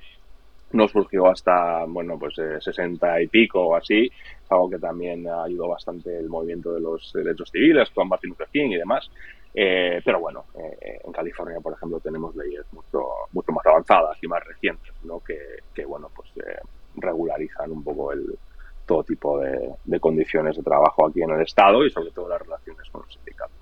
no 0.73 0.87
surgió 0.89 1.27
hasta, 1.27 1.85
bueno, 1.87 2.19
pues 2.19 2.35
60 2.35 3.23
y 3.23 3.27
pico 3.27 3.61
o 3.61 3.77
así, 3.77 4.11
algo 4.49 4.71
que 4.71 4.79
también 4.79 5.27
ayudó 5.29 5.69
bastante 5.69 6.17
el 6.17 6.29
movimiento 6.29 6.73
de 6.73 6.81
los 6.81 7.13
derechos 7.13 7.51
civiles 7.51 7.91
con 7.91 8.09
Martin 8.09 8.31
Luther 8.31 8.49
King 8.53 8.71
y 8.71 8.77
demás. 8.77 9.11
Eh, 9.53 10.01
pero 10.05 10.21
bueno, 10.21 10.45
eh, 10.57 11.01
en 11.05 11.13
California, 11.13 11.59
por 11.61 11.73
ejemplo, 11.73 11.99
tenemos 11.99 12.37
leyes 12.37 12.65
mucho, 12.73 13.05
mucho 13.33 13.51
más 13.51 13.67
avanzadas 13.67 14.17
y 14.23 14.29
más 14.29 14.45
recientes, 14.45 14.95
¿no? 15.03 15.19
Que, 15.19 15.39
que 15.75 15.85
bueno, 15.85 16.09
pues 16.15 16.31
regularizan 16.95 17.73
un 17.73 17.83
poco 17.83 18.13
el, 18.13 18.39
todo 18.91 19.05
tipo 19.05 19.39
de, 19.39 20.01
condiciones 20.01 20.57
de 20.57 20.65
trabajo 20.65 21.07
aquí 21.07 21.23
en 21.23 21.31
el 21.31 21.43
Estado 21.43 21.87
y 21.87 21.91
sobre 21.91 22.11
todo 22.11 22.29
las 22.29 22.43
relaciones 22.43 22.91
con 22.91 23.03
los 23.03 23.15
sindicatos. 23.15 23.60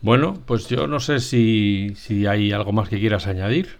Bueno, 0.00 0.34
pues 0.46 0.68
yo 0.68 0.86
no 0.86 1.00
sé 1.00 1.20
si, 1.20 1.94
si 1.96 2.26
hay 2.26 2.52
algo 2.52 2.72
más 2.72 2.88
que 2.88 3.00
quieras 3.00 3.26
añadir 3.26 3.78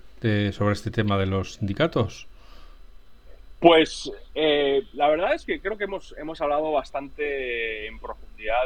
sobre 0.53 0.73
este 0.73 0.91
tema 0.91 1.17
de 1.17 1.27
los 1.27 1.55
sindicatos. 1.55 2.27
Pues 3.61 4.11
eh, 4.37 4.85
la 4.93 5.09
verdad 5.09 5.35
es 5.35 5.45
que 5.45 5.61
creo 5.61 5.77
que 5.77 5.85
hemos, 5.85 6.15
hemos 6.17 6.41
hablado 6.41 6.71
bastante 6.71 7.89
en 7.89 7.99
profundidad 7.99 8.63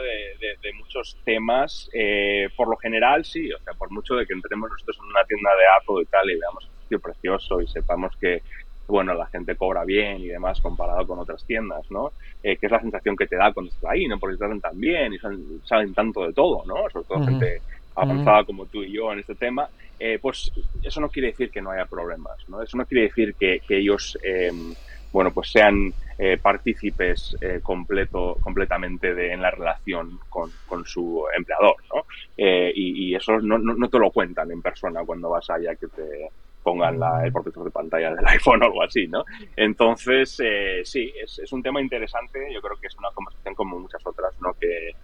de, 0.62 0.72
muchos 0.74 1.16
temas. 1.24 1.88
Eh, 1.94 2.50
por 2.56 2.68
lo 2.68 2.76
general, 2.76 3.24
sí, 3.24 3.50
o 3.52 3.58
sea, 3.60 3.72
por 3.72 3.90
mucho 3.90 4.14
de 4.14 4.26
que 4.26 4.34
entremos 4.34 4.70
nosotros 4.70 4.98
en 4.98 5.06
una 5.06 5.24
tienda 5.24 5.50
de 5.56 5.66
Apple 5.80 6.02
y 6.02 6.06
tal 6.06 6.30
y 6.30 6.38
veamos 6.38 6.64
un 6.66 6.82
sitio 6.82 7.00
precioso 7.00 7.60
y 7.62 7.68
sepamos 7.68 8.14
que 8.16 8.42
bueno, 8.86 9.14
la 9.14 9.26
gente 9.26 9.56
cobra 9.56 9.84
bien 9.84 10.20
y 10.20 10.28
demás 10.28 10.60
comparado 10.60 11.06
con 11.06 11.18
otras 11.18 11.44
tiendas, 11.44 11.90
¿no? 11.90 12.12
Eh, 12.42 12.56
que 12.56 12.66
es 12.66 12.72
la 12.72 12.80
sensación 12.80 13.16
que 13.16 13.26
te 13.26 13.36
da 13.36 13.52
cuando 13.52 13.70
estás 13.70 13.90
ahí, 13.90 14.06
¿no? 14.06 14.18
Porque 14.18 14.34
te 14.34 14.40
tratan 14.40 14.60
tan 14.60 14.78
bien 14.78 15.12
y 15.12 15.18
saben, 15.64 15.94
tanto 15.94 16.26
de 16.26 16.32
todo, 16.32 16.64
¿no? 16.66 16.88
Sobre 16.90 17.06
todo 17.06 17.24
gente 17.24 17.62
avanzada 17.94 18.44
como 18.44 18.66
tú 18.66 18.82
y 18.82 18.92
yo 18.92 19.12
en 19.12 19.20
este 19.20 19.34
tema, 19.34 19.68
eh, 19.98 20.18
pues 20.20 20.50
eso 20.82 21.00
no 21.00 21.08
quiere 21.10 21.28
decir 21.28 21.50
que 21.50 21.60
no 21.60 21.70
haya 21.70 21.86
problemas, 21.86 22.36
¿no? 22.48 22.62
Eso 22.62 22.76
no 22.76 22.86
quiere 22.86 23.04
decir 23.04 23.34
que, 23.34 23.60
ellos, 23.68 24.18
em, 24.22 24.74
bueno, 25.12 25.30
pues 25.32 25.50
sean 25.50 25.92
eh, 26.18 26.38
partícipes 26.40 27.36
completo, 27.62 28.36
completamente 28.40 29.14
de, 29.14 29.32
en 29.32 29.42
la 29.42 29.50
relación 29.50 30.18
con, 30.28 30.50
su 30.84 31.24
empleador, 31.36 31.76
¿no? 31.94 32.04
Y, 32.36 33.14
eso 33.14 33.38
no, 33.40 33.58
no, 33.58 33.74
no, 33.74 33.88
te 33.88 33.98
lo 33.98 34.10
cuentan 34.10 34.50
en 34.50 34.62
persona 34.62 35.04
cuando 35.04 35.30
vas 35.30 35.48
allá 35.50 35.74
que 35.76 35.86
te, 35.88 36.30
pongan 36.62 36.98
la, 36.98 37.24
el 37.24 37.32
protector 37.32 37.64
de 37.64 37.70
pantalla 37.70 38.14
del 38.14 38.26
iPhone 38.26 38.62
o 38.62 38.66
algo 38.66 38.82
así, 38.82 39.06
¿no? 39.08 39.24
Entonces, 39.56 40.40
eh, 40.42 40.82
sí, 40.84 41.12
es, 41.20 41.52
un 41.52 41.62
tema 41.62 41.80
interesante, 41.80 42.52
yo 42.52 42.60
creo 42.60 42.76
que 42.80 42.86
es 42.86 42.96
una 42.96 43.10
conversación 43.10 43.54
como 43.54 43.78
muchas 43.78 44.04
otras, 44.06 44.34
¿no? 44.40 44.54
Que, 44.54 44.94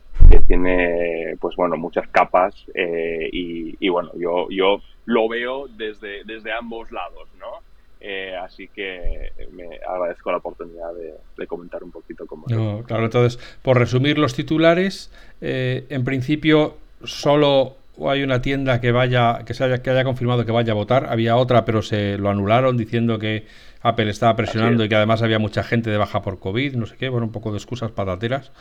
tiene, 0.47 1.37
pues 1.41 1.57
bueno, 1.57 1.77
muchas 1.77 2.09
capas 2.09 2.55
eh, 2.75 3.29
y, 3.31 3.89
bueno, 3.89 4.11
yo, 4.17 4.49
yo 4.51 4.81
lo 5.05 5.29
veo 5.29 5.69
desde, 5.69 6.25
desde 6.25 6.53
ambos 6.53 6.91
lados, 6.91 7.29
¿no? 7.39 7.61
Eh, 8.01 8.35
así 8.35 8.69
que 8.69 9.33
me 9.53 9.79
agradezco 9.87 10.31
la 10.31 10.39
oportunidad 10.39 10.91
de, 11.37 11.47
comentar 11.47 11.85
un 11.85 11.91
poquito 11.91 12.27
cómo... 12.27 12.47
No, 12.49 12.83
claro, 12.85 13.05
entonces, 13.05 13.39
por 13.63 13.79
resumir 13.79 14.19
los 14.19 14.35
titulares, 14.35 15.13
en 15.41 16.05
principio 16.05 16.77
solo 17.05 17.77
o 17.99 18.11
hay 18.11 18.23
una 18.23 18.41
tienda 18.41 18.81
que 18.81 18.93
vaya 18.93 19.41
que 19.45 19.55
se 19.55 19.65
haya 19.65 19.83
que 19.83 19.91
haya 19.91 20.05
confirmado 20.05 20.45
que 20.47 20.53
vaya 20.53 20.73
a 20.73 20.75
votar 20.75 21.07
había 21.11 21.37
otra 21.37 21.65
pero 21.65 21.83
se 21.83 22.17
lo 22.17 22.31
anularon 22.31 22.77
diciendo 22.77 23.19
que 23.19 23.47
Apple 23.83 24.09
estaba 24.11 24.37
presionando 24.37 24.85
y 24.85 24.89
que 24.89 24.95
además 24.95 25.23
había 25.23 25.39
mucha 25.39 25.63
gente 25.65 25.91
de 25.91 25.97
baja 25.97 26.23
por 26.23 26.39
covid 26.39 26.75
no 26.77 26.87
sé 26.87 26.97
qué 26.97 27.09
bueno 27.09 27.27
un 27.27 27.33
poco 27.33 27.51
de 27.51 27.59
excusas 27.59 27.91
patateras. 27.91 28.53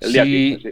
Si 0.00 0.62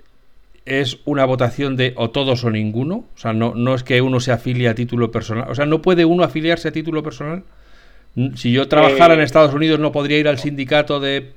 es 0.64 0.98
una 1.04 1.24
votación 1.24 1.76
de 1.76 1.94
o 1.96 2.11
todos 2.11 2.44
o 2.44 2.50
ninguno 2.50 3.06
o 3.14 3.18
sea 3.18 3.32
no 3.32 3.54
no 3.54 3.74
es 3.74 3.82
que 3.82 4.00
uno 4.00 4.20
se 4.20 4.32
afilie 4.32 4.68
a 4.68 4.74
título 4.74 5.11
personal 5.11 5.50
o 5.50 5.54
sea 5.54 5.66
no 5.66 5.82
puede 5.82 6.04
uno 6.04 6.22
afiliarse 6.22 6.68
a 6.68 6.72
título 6.72 7.02
personal 7.02 7.44
si 8.37 8.52
yo 8.52 8.68
trabajara 8.68 9.14
en 9.14 9.20
eh, 9.20 9.24
Estados 9.24 9.54
Unidos 9.54 9.80
no 9.80 9.90
podría 9.90 10.18
ir 10.18 10.28
al 10.28 10.38
sindicato 10.38 11.00
de 11.00 11.32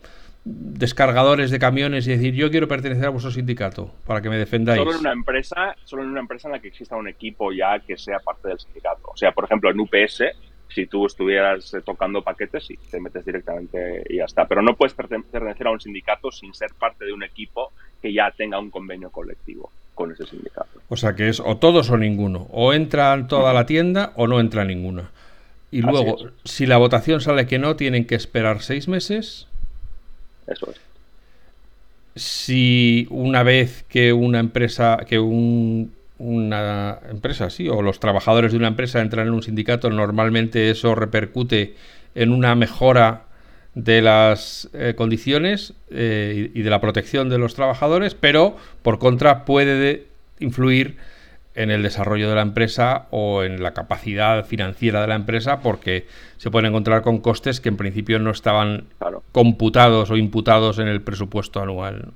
descargadores 0.45 1.49
de 1.49 1.57
camiones 1.57 2.07
y 2.07 2.11
decir 2.11 2.35
yo 2.35 2.51
quiero 2.51 2.67
pertenecer 2.67 3.05
a 3.05 3.09
vuestro 3.09 3.31
sindicato 3.31 3.91
para 4.05 4.21
que 4.21 4.29
me 4.29 4.37
defendáis. 4.37 4.79
Solo 4.79 4.93
en 4.93 4.99
una 4.99 5.11
empresa, 5.11 5.75
solo 5.83 6.03
en 6.03 6.09
una 6.09 6.19
empresa 6.19 6.47
en 6.47 6.53
la 6.53 6.59
que 6.59 6.67
exista 6.67 6.95
un 6.95 7.07
equipo 7.07 7.51
ya 7.51 7.79
que 7.79 7.97
sea 7.97 8.19
parte 8.19 8.49
del 8.49 8.59
sindicato. 8.59 9.09
O 9.11 9.17
sea, 9.17 9.31
por 9.31 9.45
ejemplo, 9.45 9.71
en 9.71 9.79
UPS, 9.79 10.23
si 10.69 10.85
tú 10.85 11.07
estuvieras 11.07 11.73
eh, 11.73 11.81
tocando 11.81 12.21
paquetes, 12.21 12.63
sí, 12.63 12.77
te 12.91 12.99
metes 12.99 13.25
directamente 13.25 14.03
y 14.07 14.17
ya 14.17 14.25
está. 14.25 14.45
Pero 14.45 14.61
no 14.61 14.75
puedes 14.75 14.93
pertenecer 14.93 15.67
a 15.67 15.71
un 15.71 15.81
sindicato 15.81 16.31
sin 16.31 16.53
ser 16.53 16.69
parte 16.77 17.05
de 17.05 17.13
un 17.13 17.23
equipo 17.23 17.71
que 17.99 18.13
ya 18.13 18.31
tenga 18.31 18.59
un 18.59 18.69
convenio 18.69 19.09
colectivo 19.09 19.71
con 19.95 20.11
ese 20.11 20.27
sindicato. 20.27 20.79
O 20.89 20.95
sea 20.95 21.15
que 21.15 21.27
es 21.27 21.39
o 21.39 21.57
todos 21.57 21.89
o 21.89 21.97
ninguno. 21.97 22.47
O 22.51 22.71
entra 22.71 23.25
toda 23.27 23.51
la 23.51 23.65
tienda 23.65 24.13
o 24.15 24.27
no 24.27 24.39
entra 24.39 24.63
ninguna. 24.63 25.09
Y 25.71 25.81
luego, 25.81 26.17
si 26.43 26.67
la 26.67 26.77
votación 26.77 27.19
sale 27.19 27.47
que 27.47 27.57
no, 27.57 27.75
tienen 27.75 28.05
que 28.05 28.15
esperar 28.15 28.61
seis 28.61 28.87
meses 28.87 29.47
eso 30.47 30.71
es. 30.71 30.81
si 32.15 33.07
una 33.09 33.43
vez 33.43 33.83
que 33.89 34.13
una 34.13 34.39
empresa, 34.39 34.99
que 35.07 35.19
una 35.19 36.99
empresa, 37.09 37.49
sí, 37.49 37.67
o 37.67 37.81
los 37.81 37.99
trabajadores 37.99 38.51
de 38.51 38.57
una 38.57 38.67
empresa 38.67 39.01
entran 39.01 39.27
en 39.27 39.33
un 39.33 39.43
sindicato, 39.43 39.89
normalmente 39.89 40.69
eso 40.69 40.95
repercute 40.95 41.75
en 42.15 42.31
una 42.31 42.55
mejora 42.55 43.23
de 43.75 44.01
las 44.01 44.69
eh, 44.73 44.93
condiciones 44.95 45.73
eh, 45.89 46.49
y 46.53 46.61
de 46.61 46.69
la 46.69 46.79
protección 46.79 47.27
de 47.29 47.37
los 47.37 47.55
trabajadores, 47.55 48.15
pero 48.15 48.55
por 48.81 48.99
contra 48.99 49.43
puede 49.43 50.05
influir 50.39 50.95
en 51.55 51.71
el 51.71 51.81
desarrollo 51.83 52.29
de 52.29 52.35
la 52.35 52.41
empresa 52.41 53.07
o 53.11 53.43
en 53.43 53.63
la 53.63 53.73
capacidad 53.73 54.45
financiera 54.45 55.01
de 55.01 55.07
la 55.07 55.15
empresa 55.15 55.61
porque 55.61 56.05
se 56.37 56.51
pueden 56.51 56.69
encontrar 56.69 57.01
con 57.01 57.19
costes 57.19 57.61
que 57.61 57.69
en 57.69 57.77
principio 57.77 58.19
no 58.19 58.31
estaban 58.31 58.87
computados 59.31 60.11
o 60.11 60.17
imputados 60.17 60.79
en 60.79 60.87
el 60.87 61.01
presupuesto 61.01 61.61
anual. 61.61 62.11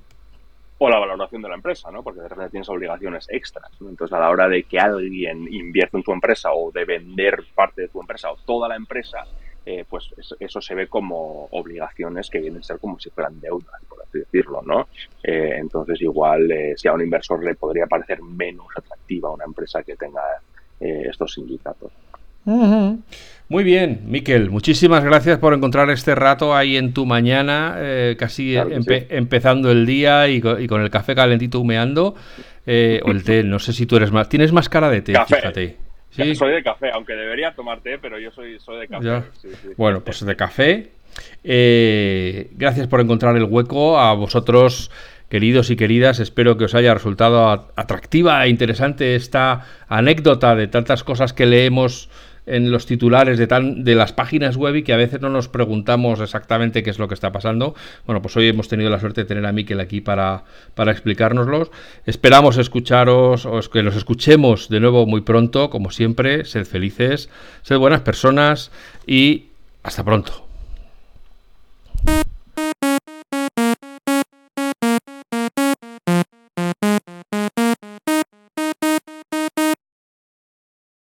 O 0.78 0.88
la 0.88 0.98
valoración 0.98 1.42
de 1.42 1.48
la 1.48 1.56
empresa, 1.56 1.90
¿no? 1.90 2.02
Porque 2.02 2.20
de 2.20 2.28
repente 2.28 2.52
tienes 2.52 2.68
obligaciones 2.70 3.26
extras. 3.30 3.70
Entonces, 3.80 4.14
a 4.14 4.20
la 4.20 4.30
hora 4.30 4.48
de 4.48 4.62
que 4.62 4.78
alguien 4.78 5.46
invierta 5.52 5.98
en 5.98 6.02
tu 6.02 6.12
empresa 6.12 6.52
o 6.54 6.70
de 6.72 6.86
vender 6.86 7.44
parte 7.54 7.82
de 7.82 7.88
tu 7.88 8.00
empresa 8.00 8.30
o 8.30 8.36
toda 8.46 8.66
la 8.66 8.76
empresa, 8.76 9.26
eh, 9.66 9.84
pues 9.88 10.10
eso, 10.38 10.60
se 10.60 10.74
ve 10.74 10.86
como 10.86 11.46
obligaciones 11.50 12.30
que 12.30 12.40
vienen 12.40 12.60
a 12.60 12.62
ser 12.62 12.78
como 12.78 12.98
si 12.98 13.10
fueran 13.10 13.38
deudas, 13.40 13.80
por 13.88 14.02
así 14.02 14.20
decirlo, 14.20 14.62
¿no? 14.64 14.88
Eh, 15.22 15.56
entonces 15.58 16.00
igual 16.00 16.50
eh, 16.50 16.74
si 16.76 16.88
a 16.88 16.94
un 16.94 17.02
inversor 17.02 17.44
le 17.44 17.54
podría 17.54 17.86
parecer 17.86 18.22
menos 18.22 18.66
atractiva 18.74 19.30
una 19.30 19.44
empresa 19.44 19.82
que 19.82 19.96
tenga 19.96 20.22
estos 20.82 21.34
sindicatos. 21.34 21.92
Muy 22.46 23.64
bien, 23.64 24.00
Miquel, 24.06 24.48
muchísimas 24.48 25.04
gracias 25.04 25.38
por 25.38 25.52
encontrar 25.52 25.90
este 25.90 26.14
rato 26.14 26.56
ahí 26.56 26.78
en 26.78 26.94
tu 26.94 27.04
mañana, 27.04 27.76
casi 28.16 28.56
empezando 28.56 29.70
el 29.70 29.84
día 29.84 30.26
y 30.28 30.40
con, 30.40 30.80
el 30.80 30.88
café 30.88 31.14
calentito 31.14 31.60
humeando, 31.60 32.14
o 32.14 33.10
el 33.10 33.24
té, 33.24 33.44
no 33.44 33.58
sé 33.58 33.74
si 33.74 33.84
tú 33.84 33.96
eres 33.96 34.10
más, 34.10 34.30
tienes 34.30 34.52
más 34.52 34.70
cara 34.70 34.88
de 34.88 35.02
té, 35.02 35.12
fíjate. 35.26 35.89
Soy 36.10 36.52
de 36.52 36.62
café, 36.62 36.90
aunque 36.92 37.14
debería 37.14 37.54
tomar 37.54 37.80
té, 37.80 37.98
pero 37.98 38.18
yo 38.18 38.30
soy, 38.30 38.58
soy 38.58 38.80
de 38.80 38.88
café. 38.88 39.22
bueno, 39.76 40.00
pues 40.00 40.24
de 40.24 40.36
café. 40.36 40.90
Eh, 41.44 42.50
gracias 42.52 42.86
por 42.86 43.00
encontrar 43.00 43.36
el 43.36 43.44
hueco 43.44 43.98
a 43.98 44.14
vosotros, 44.14 44.90
queridos 45.28 45.70
y 45.70 45.76
queridas. 45.76 46.20
Espero 46.20 46.56
que 46.56 46.64
os 46.64 46.74
haya 46.74 46.92
resultado 46.94 47.48
atractiva 47.76 48.44
e 48.44 48.48
interesante 48.48 49.14
esta 49.14 49.66
anécdota 49.88 50.54
de 50.56 50.66
tantas 50.66 51.04
cosas 51.04 51.32
que 51.32 51.46
leemos 51.46 52.08
en 52.50 52.70
los 52.70 52.86
titulares 52.86 53.38
de, 53.38 53.46
tan, 53.46 53.84
de 53.84 53.94
las 53.94 54.12
páginas 54.12 54.56
web 54.56 54.76
y 54.76 54.82
que 54.82 54.92
a 54.92 54.96
veces 54.96 55.20
no 55.20 55.30
nos 55.30 55.48
preguntamos 55.48 56.20
exactamente 56.20 56.82
qué 56.82 56.90
es 56.90 56.98
lo 56.98 57.08
que 57.08 57.14
está 57.14 57.32
pasando. 57.32 57.74
Bueno, 58.06 58.20
pues 58.20 58.36
hoy 58.36 58.48
hemos 58.48 58.68
tenido 58.68 58.90
la 58.90 59.00
suerte 59.00 59.22
de 59.22 59.24
tener 59.26 59.46
a 59.46 59.52
Miquel 59.52 59.80
aquí 59.80 60.00
para, 60.00 60.44
para 60.74 60.92
explicárnoslos. 60.92 61.70
Esperamos 62.06 62.58
escucharos, 62.58 63.46
o 63.46 63.60
que 63.72 63.82
nos 63.82 63.96
escuchemos 63.96 64.68
de 64.68 64.80
nuevo 64.80 65.06
muy 65.06 65.20
pronto, 65.20 65.70
como 65.70 65.90
siempre. 65.90 66.44
Sed 66.44 66.66
felices, 66.66 67.30
sed 67.62 67.78
buenas 67.78 68.00
personas 68.00 68.70
y 69.06 69.46
hasta 69.82 70.04
pronto. 70.04 70.49